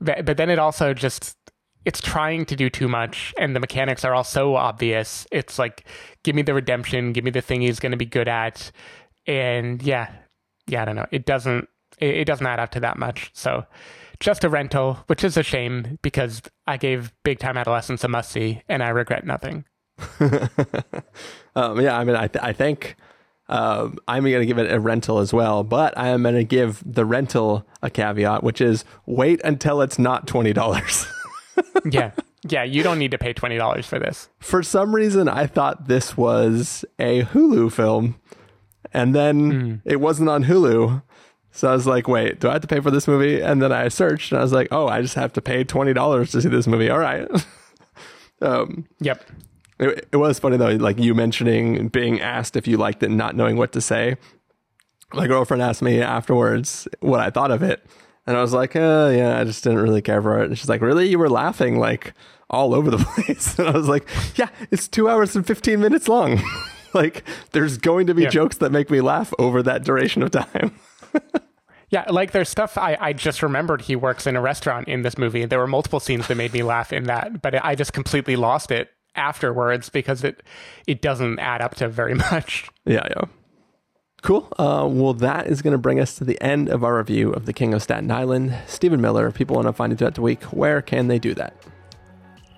but, 0.00 0.24
but 0.24 0.36
then 0.36 0.50
it 0.50 0.58
also 0.58 0.94
just 0.94 1.36
it's 1.84 2.00
trying 2.00 2.46
to 2.46 2.56
do 2.56 2.70
too 2.70 2.88
much 2.88 3.34
and 3.38 3.54
the 3.54 3.60
mechanics 3.60 4.04
are 4.04 4.14
all 4.14 4.24
so 4.24 4.56
obvious. 4.56 5.26
It's 5.30 5.58
like 5.58 5.86
give 6.22 6.34
me 6.34 6.42
the 6.42 6.54
redemption 6.54 7.12
give 7.12 7.24
me 7.24 7.30
the 7.30 7.42
thing 7.42 7.60
he's 7.60 7.78
going 7.78 7.92
to 7.92 7.98
be 7.98 8.06
good 8.06 8.28
at. 8.28 8.70
And 9.26 9.82
yeah 9.82 10.10
yeah 10.66 10.82
i 10.82 10.84
don't 10.84 10.96
know. 10.96 11.06
It 11.10 11.26
doesn't 11.26 11.68
it, 11.98 12.16
it, 12.16 12.24
doesn't 12.24 12.46
add 12.46 12.58
up 12.58 12.70
to 12.72 12.80
that 12.80 12.98
much. 12.98 13.30
So 13.34 13.66
just 14.20 14.44
a 14.44 14.48
rental 14.48 14.98
which 15.06 15.24
is 15.24 15.36
a 15.36 15.42
shame 15.42 15.98
because 16.02 16.40
i 16.66 16.76
gave 16.76 17.12
big 17.24 17.38
time 17.38 17.56
adolescence 17.56 18.04
a 18.04 18.08
must 18.08 18.30
see 18.30 18.62
and 18.68 18.82
i 18.82 18.88
regret 18.88 19.26
nothing 19.26 19.64
um, 21.56 21.80
yeah 21.80 21.96
i 21.96 22.04
mean 22.04 22.16
i, 22.16 22.26
th- 22.26 22.42
I 22.42 22.52
think 22.52 22.96
um, 23.46 23.98
I'm 24.08 24.22
going 24.22 24.40
to 24.40 24.46
give 24.46 24.56
it 24.58 24.72
a 24.72 24.80
rental 24.80 25.18
as 25.18 25.32
well, 25.32 25.62
but 25.64 25.96
I 25.98 26.08
am 26.08 26.22
going 26.22 26.34
to 26.34 26.44
give 26.44 26.82
the 26.86 27.04
rental 27.04 27.66
a 27.82 27.90
caveat, 27.90 28.42
which 28.42 28.60
is 28.60 28.86
wait 29.04 29.40
until 29.44 29.82
it's 29.82 29.98
not 29.98 30.26
twenty 30.26 30.54
dollars. 30.54 31.06
yeah. 31.90 32.12
Yeah, 32.46 32.62
you 32.62 32.82
don't 32.82 32.98
need 32.98 33.10
to 33.12 33.18
pay 33.18 33.32
$20 33.32 33.84
for 33.86 33.98
this. 33.98 34.28
For 34.38 34.62
some 34.62 34.94
reason, 34.94 35.28
I 35.28 35.46
thought 35.46 35.88
this 35.88 36.14
was 36.14 36.84
a 36.98 37.22
Hulu 37.22 37.72
film, 37.72 38.16
and 38.92 39.14
then 39.14 39.52
mm. 39.52 39.80
it 39.86 39.98
wasn't 39.98 40.28
on 40.28 40.44
Hulu. 40.44 41.02
So 41.52 41.70
I 41.70 41.72
was 41.72 41.86
like, 41.86 42.06
wait, 42.06 42.40
do 42.40 42.50
I 42.50 42.52
have 42.52 42.60
to 42.60 42.68
pay 42.68 42.80
for 42.80 42.90
this 42.90 43.08
movie? 43.08 43.40
And 43.40 43.62
then 43.62 43.72
I 43.72 43.88
searched 43.88 44.32
and 44.32 44.40
I 44.40 44.42
was 44.42 44.52
like, 44.52 44.68
oh, 44.72 44.88
I 44.88 45.00
just 45.00 45.14
have 45.14 45.32
to 45.34 45.40
pay 45.40 45.64
$20 45.64 46.30
to 46.32 46.42
see 46.42 46.48
this 46.48 46.66
movie. 46.66 46.90
All 46.90 46.98
right. 46.98 47.28
um, 48.42 48.86
yep. 49.00 49.24
It, 49.78 50.08
it 50.12 50.16
was 50.16 50.38
funny 50.38 50.56
though, 50.56 50.70
like 50.70 50.98
you 50.98 51.14
mentioning 51.14 51.88
being 51.88 52.20
asked 52.20 52.56
if 52.56 52.66
you 52.66 52.76
liked 52.76 53.02
it 53.02 53.06
and 53.06 53.18
not 53.18 53.34
knowing 53.36 53.56
what 53.56 53.72
to 53.72 53.80
say. 53.80 54.16
My 55.12 55.26
girlfriend 55.26 55.62
asked 55.62 55.82
me 55.82 56.00
afterwards 56.00 56.88
what 57.00 57.20
I 57.20 57.30
thought 57.30 57.50
of 57.50 57.62
it. 57.62 57.84
And 58.26 58.36
I 58.36 58.40
was 58.40 58.52
like, 58.52 58.74
uh, 58.74 59.12
yeah, 59.14 59.38
I 59.38 59.44
just 59.44 59.62
didn't 59.62 59.80
really 59.80 60.00
care 60.00 60.22
for 60.22 60.42
it. 60.42 60.46
And 60.46 60.58
she's 60.58 60.68
like, 60.68 60.80
really? 60.80 61.08
You 61.08 61.18
were 61.18 61.28
laughing 61.28 61.78
like 61.78 62.14
all 62.48 62.74
over 62.74 62.90
the 62.90 62.98
place. 63.14 63.58
And 63.58 63.68
I 63.68 63.72
was 63.72 63.88
like, 63.88 64.08
yeah, 64.36 64.48
it's 64.70 64.88
two 64.88 65.08
hours 65.08 65.36
and 65.36 65.46
15 65.46 65.80
minutes 65.80 66.08
long. 66.08 66.40
like, 66.94 67.24
there's 67.52 67.76
going 67.76 68.06
to 68.06 68.14
be 68.14 68.22
yeah. 68.22 68.30
jokes 68.30 68.58
that 68.58 68.72
make 68.72 68.90
me 68.90 69.00
laugh 69.00 69.34
over 69.38 69.62
that 69.62 69.84
duration 69.84 70.22
of 70.22 70.30
time. 70.30 70.74
yeah, 71.90 72.06
like 72.08 72.30
there's 72.30 72.48
stuff 72.48 72.78
I, 72.78 72.96
I 72.98 73.12
just 73.12 73.42
remembered 73.42 73.82
he 73.82 73.96
works 73.96 74.26
in 74.26 74.36
a 74.36 74.40
restaurant 74.40 74.88
in 74.88 75.02
this 75.02 75.18
movie. 75.18 75.44
There 75.44 75.58
were 75.58 75.66
multiple 75.66 76.00
scenes 76.00 76.26
that 76.28 76.36
made 76.36 76.52
me 76.52 76.62
laugh 76.62 76.92
in 76.92 77.04
that, 77.04 77.42
but 77.42 77.62
I 77.62 77.74
just 77.74 77.92
completely 77.92 78.36
lost 78.36 78.70
it 78.70 78.93
afterwards 79.16 79.88
because 79.88 80.24
it 80.24 80.42
it 80.86 81.02
doesn't 81.02 81.38
add 81.38 81.60
up 81.60 81.74
to 81.76 81.88
very 81.88 82.14
much. 82.30 82.68
Yeah, 82.84 83.06
yeah. 83.10 83.24
Cool. 84.22 84.48
Uh, 84.58 84.88
well, 84.90 85.12
that 85.12 85.46
is 85.48 85.60
going 85.60 85.72
to 85.72 85.78
bring 85.78 86.00
us 86.00 86.14
to 86.16 86.24
the 86.24 86.40
end 86.40 86.70
of 86.70 86.82
our 86.82 86.96
review 86.96 87.30
of 87.30 87.44
The 87.44 87.52
King 87.52 87.74
of 87.74 87.82
Staten 87.82 88.10
Island. 88.10 88.56
Stephen 88.66 88.98
Miller, 89.00 89.26
if 89.26 89.34
people 89.34 89.56
want 89.56 89.68
to 89.68 89.74
find 89.74 89.92
you 89.92 89.98
throughout 89.98 90.14
the 90.14 90.22
week, 90.22 90.42
where 90.44 90.80
can 90.80 91.08
they 91.08 91.18
do 91.18 91.34
that? 91.34 91.54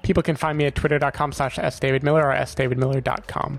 People 0.05 0.23
can 0.23 0.37
find 0.37 0.57
me 0.57 0.66
at 0.66 0.77
twitter.com 0.77 1.33
slash 1.33 1.57
sdavidmiller 1.57 2.23
or 2.23 2.33
sdavidmiller.com. 2.45 3.59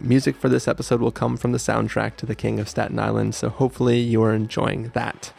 Music 0.00 0.36
for 0.36 0.48
this 0.48 0.66
episode 0.66 1.00
will 1.00 1.12
come 1.12 1.36
from 1.36 1.52
the 1.52 1.58
soundtrack 1.58 2.16
to 2.16 2.26
The 2.26 2.34
King 2.34 2.58
of 2.58 2.68
Staten 2.68 2.98
Island, 2.98 3.34
so 3.34 3.48
hopefully 3.48 4.00
you 4.00 4.22
are 4.22 4.34
enjoying 4.34 4.90
that. 4.94 5.32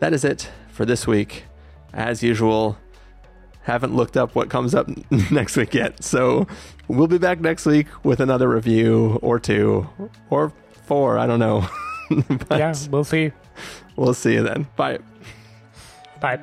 That 0.00 0.12
is 0.12 0.24
it 0.24 0.50
for 0.68 0.84
this 0.84 1.06
week. 1.06 1.44
As 1.92 2.22
usual, 2.22 2.78
haven't 3.62 3.94
looked 3.96 4.16
up 4.16 4.34
what 4.34 4.48
comes 4.48 4.74
up 4.74 4.88
next 5.30 5.56
week 5.56 5.74
yet. 5.74 6.04
So 6.04 6.46
we'll 6.88 7.08
be 7.08 7.18
back 7.18 7.40
next 7.40 7.66
week 7.66 7.86
with 8.04 8.20
another 8.20 8.48
review 8.48 9.18
or 9.22 9.40
two 9.40 9.88
or 10.30 10.52
four. 10.84 11.18
I 11.18 11.26
don't 11.26 11.40
know. 11.40 11.68
yeah, 12.50 12.74
we'll 12.90 13.04
see. 13.04 13.32
We'll 13.96 14.14
see 14.14 14.34
you 14.34 14.42
then. 14.42 14.68
Bye. 14.76 14.98
Bye. 16.20 16.38